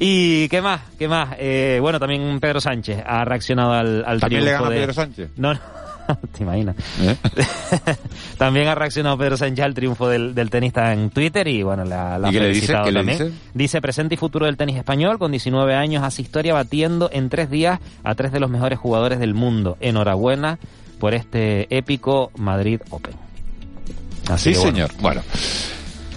¿Y 0.00 0.48
qué 0.48 0.60
más? 0.60 0.80
¿Qué 0.98 1.06
más? 1.06 1.36
Eh, 1.38 1.78
bueno, 1.80 2.00
también 2.00 2.40
Pedro 2.40 2.60
Sánchez 2.60 3.04
ha 3.06 3.24
reaccionado 3.24 3.72
al, 3.72 4.04
al 4.04 4.18
¿También 4.18 4.44
le 4.44 4.50
gana 4.50 4.68
de... 4.68 4.80
Pedro 4.80 4.92
Sánchez? 4.94 5.30
No, 5.36 5.54
no. 5.54 5.60
¿Te 6.36 6.42
imaginas? 6.42 6.76
¿Eh? 7.00 7.16
también 8.38 8.68
ha 8.68 8.74
reaccionado 8.74 9.16
Pedro 9.18 9.36
Sánchez 9.36 9.64
al 9.64 9.74
triunfo 9.74 10.08
del, 10.08 10.34
del 10.34 10.50
tenista 10.50 10.92
en 10.92 11.10
Twitter 11.10 11.46
y 11.48 11.62
bueno, 11.62 11.84
la, 11.84 12.18
la 12.18 12.28
¿Y 12.32 12.36
ha 12.36 12.40
dice? 12.40 12.40
felicitado 12.52 12.84
¿Qué 12.84 12.92
le 12.92 12.98
también. 13.00 13.18
dice? 13.18 13.32
Dice 13.54 13.80
presente 13.80 14.14
y 14.14 14.18
futuro 14.18 14.46
del 14.46 14.56
tenis 14.56 14.76
español, 14.76 15.18
con 15.18 15.30
19 15.30 15.74
años 15.74 16.02
hace 16.04 16.22
historia 16.22 16.54
batiendo 16.54 17.08
en 17.12 17.28
tres 17.28 17.50
días 17.50 17.80
a 18.02 18.14
tres 18.14 18.32
de 18.32 18.40
los 18.40 18.50
mejores 18.50 18.78
jugadores 18.78 19.18
del 19.18 19.34
mundo. 19.34 19.76
Enhorabuena 19.80 20.58
por 20.98 21.14
este 21.14 21.66
épico 21.76 22.30
Madrid 22.36 22.80
Open. 22.90 23.14
Así 24.30 24.54
Sí, 24.54 24.58
bueno. 24.60 24.72
señor. 24.72 24.90
Bueno. 25.00 25.22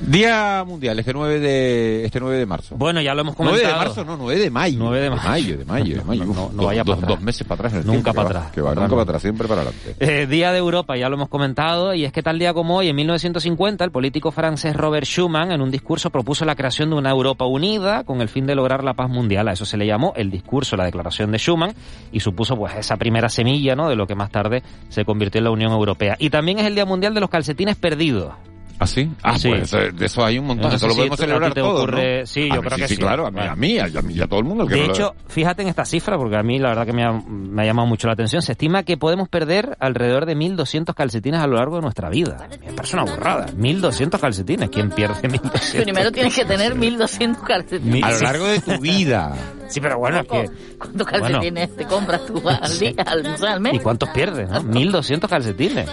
Día 0.02 0.64
Mundial, 0.66 1.00
este 1.00 1.12
9 1.14 1.40
de, 1.40 2.06
este 2.06 2.20
9 2.20 2.38
de 2.38 2.46
marzo. 2.46 2.76
Bueno, 2.78 3.02
ya 3.02 3.14
lo 3.16 3.22
hemos 3.22 3.36
9 3.38 3.52
comentado. 3.52 3.80
de 3.80 3.86
marzo, 3.88 4.06
no, 4.06 4.18
9 4.18 4.40
de 4.40 4.50
mayo. 4.52 4.78
9 4.80 4.98
de 4.98 5.10
De 5.10 5.16
mayo, 5.16 5.58
de 5.58 5.66
mayo, 5.66 5.96
de 5.98 6.04
mayo. 6.06 6.26
No, 6.26 6.52
no, 6.54 6.64
vaya 6.66 6.84
dos, 6.84 6.96
para 6.96 7.06
atrás. 7.06 7.18
dos 7.18 7.22
meses 7.26 7.48
para 7.48 7.68
atrás. 7.68 7.86
Nunca 7.86 8.14
para 8.14 8.24
va, 8.30 8.30
atrás. 8.40 8.52
Que 8.54 8.62
va, 8.62 8.76
nunca 8.76 8.90
para 8.90 9.02
atrás, 9.02 9.22
siempre 9.22 9.48
para 9.48 9.62
adelante. 9.62 9.96
Eh, 10.00 10.28
Día 10.28 10.52
de 10.52 10.60
Europa, 10.60 10.96
ya 10.98 11.10
lo 11.10 11.16
hemos 11.16 11.30
comentado, 11.30 11.94
y 11.94 12.06
es 12.06 12.12
que 12.12 12.22
tal 12.22 12.38
día 12.40 12.54
como 12.54 12.78
hoy, 12.78 12.90
en 12.90 12.96
1950, 12.96 13.84
el 13.84 13.92
político 13.92 14.32
francés 14.32 14.76
Robert 14.76 15.06
Schuman, 15.06 15.52
en 15.52 15.62
un 15.62 15.72
discurso, 15.72 16.10
propuso 16.10 16.46
la 16.46 16.56
creación 16.56 16.90
de 16.92 16.96
una 16.96 17.10
Europa 17.10 17.46
unida 17.46 18.04
con 18.04 18.22
el 18.22 18.30
fin 18.30 18.46
de 18.46 18.56
lograr 18.56 18.84
la 18.84 18.94
paz 18.94 19.10
mundial. 19.10 19.48
A 19.48 19.54
eso 19.54 19.66
se 19.66 19.78
le 19.78 19.88
llamó 19.88 20.14
el 20.16 20.30
discurso, 20.30 20.76
la 20.78 20.86
declaración 20.86 21.32
de 21.32 21.40
Schuman, 21.40 21.74
y 22.12 22.20
supuso 22.20 22.56
pues 22.56 22.76
esa 22.76 22.98
primera 22.98 23.30
semilla, 23.30 23.76
¿no? 23.76 23.90
De 23.90 23.96
lo 23.96 24.06
que 24.06 24.16
más 24.16 24.30
tarde 24.30 24.62
se 24.90 25.06
convirtió 25.06 25.40
en 25.40 25.46
la 25.46 25.52
Unión 25.52 25.72
Europea. 25.72 26.16
Y 26.20 26.30
también 26.30 26.60
es 26.60 26.66
el 26.66 26.76
Día 26.76 26.86
Mundial 26.86 27.14
de 27.14 27.20
los 27.22 27.30
calcetines 27.30 27.76
perdidos. 27.76 28.34
¿Ah, 28.80 28.86
sí? 28.88 29.10
Ah, 29.24 29.38
Sí. 29.38 29.50
pues 29.50 29.74
eh, 29.74 29.92
de 29.92 30.06
eso 30.06 30.24
hay 30.24 30.38
un 30.38 30.46
montón. 30.48 30.70
No 30.70 30.76
eso 30.76 30.80
sé 30.80 30.86
lo 30.88 30.92
si 30.94 30.98
podemos 30.98 31.20
a 31.20 31.24
ti 31.24 31.28
celebrar 31.28 31.54
te 31.54 31.62
todos, 31.62 31.82
ocurre- 31.82 32.20
¿no? 32.22 32.26
sí, 32.28 32.42
A 32.52 32.56
yo 32.56 32.62
mí 32.62 32.68
creo 32.68 32.78
que 32.78 32.88
sí. 32.88 32.96
sí. 32.96 33.02
claro, 33.02 33.26
a 33.28 33.32
mí, 33.32 33.40
a 33.42 33.56
mí, 33.56 33.80
a 33.80 33.88
mí 34.02 34.20
a 34.22 34.28
todo 34.28 34.40
el 34.40 34.46
mundo. 34.46 34.66
De 34.66 34.78
no 34.78 34.86
lo- 34.88 34.94
hecho, 34.94 35.16
fíjate 35.28 35.63
en 35.63 35.68
esta 35.70 35.84
cifra, 35.86 36.18
porque 36.18 36.38
a 36.38 36.44
mí 36.44 36.60
la 36.60 36.70
verdad 36.70 36.86
que 36.86 36.94
me 36.94 37.04
ha, 37.04 37.12
me 37.12 37.62
ha 37.63 37.66
llamado 37.66 37.88
mucho 37.88 38.08
la 38.08 38.13
atención. 38.13 38.42
Se 38.42 38.52
estima 38.52 38.84
que 38.84 38.98
podemos 38.98 39.30
perder 39.30 39.76
alrededor 39.80 40.26
de 40.26 40.36
1.200 40.36 40.94
calcetines 40.94 41.40
a 41.42 41.48
lo 41.48 41.56
largo 41.58 41.78
de 41.78 41.82
nuestra 41.82 42.10
vida. 42.10 42.48
Me 42.66 42.74
parece 42.74 42.96
una 42.98 43.06
burrada. 43.06 43.48
1.200 43.48 44.20
calcetines. 44.20 44.70
¿Quién 44.70 44.92
pierde 44.92 45.28
1.200? 45.28 45.84
Primero 45.84 46.12
tienes 46.12 46.36
que 46.36 46.46
tener 46.46 46.76
1200 46.76 47.44
calcetines. 47.44 48.04
A 48.04 48.12
lo 48.12 48.20
largo 48.20 48.46
de 48.46 48.60
tu 48.62 48.78
vida. 48.80 49.36
Sí, 49.70 49.82
pero 49.82 49.98
bueno, 49.98 50.20
es 50.22 50.28
que... 50.28 50.50
¿Cuántos 50.78 51.08
calcetines 51.08 51.76
te 51.76 51.86
compras 51.86 52.26
tú 52.26 52.42
al 52.48 52.80
día, 52.80 52.94
al, 53.06 53.26
al 53.46 53.60
mes? 53.60 53.74
¿Y 53.74 53.80
cuántos 53.80 54.08
pierdes? 54.10 54.50
no? 54.50 54.62
1.200 54.63 55.28
calcetines. 55.28 55.90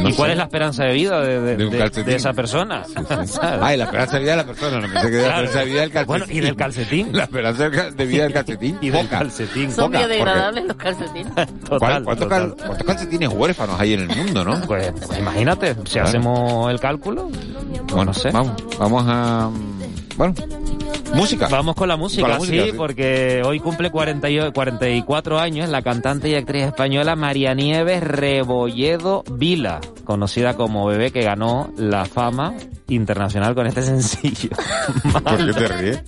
No 0.00 0.08
¿Y 0.08 0.12
cuál 0.14 0.28
sé. 0.30 0.32
es 0.32 0.38
la 0.38 0.44
esperanza 0.44 0.84
de 0.86 0.94
vida 0.94 1.20
de, 1.20 1.40
de- 1.40 1.56
De 1.56 1.64
un 1.66 1.70
de- 1.70 1.78
calcetín 1.78 2.14
de 2.14 2.18
esa 2.22 2.32
persona. 2.32 2.82
Ay, 3.60 3.76
la 3.76 3.84
esperanza 3.84 4.16
de 4.16 4.22
vida 4.22 4.30
de 4.32 4.36
la 4.38 4.44
persona, 4.46 4.80
no 4.80 4.92
pensé 4.92 5.10
que 5.10 5.18
era 5.18 5.28
la 5.28 5.32
Claro. 5.32 5.44
esperanza 5.44 5.58
de 5.58 5.64
vida 5.66 5.80
del 5.82 5.90
calcetín. 5.92 6.06
Bueno, 6.06 6.24
y 6.28 6.40
del 6.40 6.56
calcetín. 6.56 7.08
La 7.12 7.22
esperanza 7.24 7.70
de 7.70 8.06
vida 8.06 8.22
del 8.24 8.32
calcetín. 8.32 8.78
Y 8.80 8.90
del 8.90 9.04
poca. 9.06 9.18
calcetín. 9.18 9.72
Son 9.72 9.86
Poca, 9.92 9.98
biodegradables 10.06 10.64
los 10.66 10.76
calcetines. 10.76 11.32
¿Cuál- 11.34 11.46
Total, 11.68 12.04
¿Cuántos, 12.04 12.28
total. 12.28 12.28
cal- 12.56 12.66
cuántos 12.66 12.86
calcetines 12.86 13.28
huérfanos 13.30 13.80
hay 13.80 13.92
en 13.94 14.00
el 14.10 14.16
mundo, 14.16 14.44
no? 14.44 14.60
Pues, 14.66 14.92
pues 15.06 15.18
imagínate, 15.18 15.74
si 15.74 15.92
Claro. 15.92 16.08
hacemos 16.08 16.70
el 16.70 16.80
cálculo, 16.80 17.28
Bueno, 17.88 18.04
no 18.06 18.14
sé. 18.14 18.30
vamos, 18.30 18.52
vamos 18.78 19.04
a... 19.06 19.50
Bueno, 20.16 20.34
música. 21.14 21.48
Vamos 21.48 21.74
con 21.74 21.88
la 21.88 21.96
música, 21.96 22.22
Con 22.22 22.30
la 22.30 22.38
música, 22.38 22.62
sí, 22.64 22.70
sí. 22.70 22.76
porque 22.76 23.42
hoy 23.44 23.60
cumple 23.60 23.90
40 23.90 24.30
y- 24.30 24.52
44 24.52 25.38
años 25.38 25.68
la 25.68 25.82
cantante 25.82 26.28
y 26.28 26.34
actriz 26.34 26.64
española 26.64 27.16
María 27.16 27.54
Nieves 27.54 28.02
Rebolledo 28.02 29.24
Vila, 29.32 29.80
conocida 30.04 30.54
como 30.54 30.86
Bebé, 30.86 31.10
que 31.10 31.22
ganó 31.22 31.70
la 31.76 32.04
fama 32.04 32.54
internacional 32.88 33.54
con 33.54 33.66
este 33.66 33.82
sencillo. 33.82 34.50
¿Por 35.12 35.46
qué 35.46 35.52
te 35.52 35.68
ríes? 35.68 36.02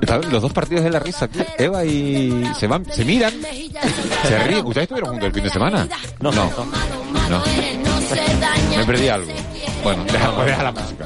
Están 0.00 0.20
los 0.30 0.42
dos 0.42 0.52
partidos 0.52 0.84
de 0.84 0.90
la 0.90 0.98
risa 0.98 1.24
aquí. 1.24 1.40
Eva 1.58 1.84
y... 1.84 2.44
Se 2.58 2.66
van, 2.66 2.84
se 2.84 3.04
miran, 3.04 3.32
se 4.22 4.38
ríen. 4.40 4.64
¿Ustedes 4.66 4.82
estuvieron 4.84 5.10
juntos 5.10 5.26
el 5.28 5.32
fin 5.34 5.42
de 5.44 5.50
semana? 5.50 5.88
No, 6.20 6.30
no. 6.30 6.50
no. 7.30 7.42
Me 8.76 8.84
perdí 8.84 9.08
algo. 9.08 9.32
Bueno, 9.82 10.04
deja, 10.04 10.34
pues 10.34 10.46
deja 10.46 10.62
la 10.62 10.72
música. 10.72 11.05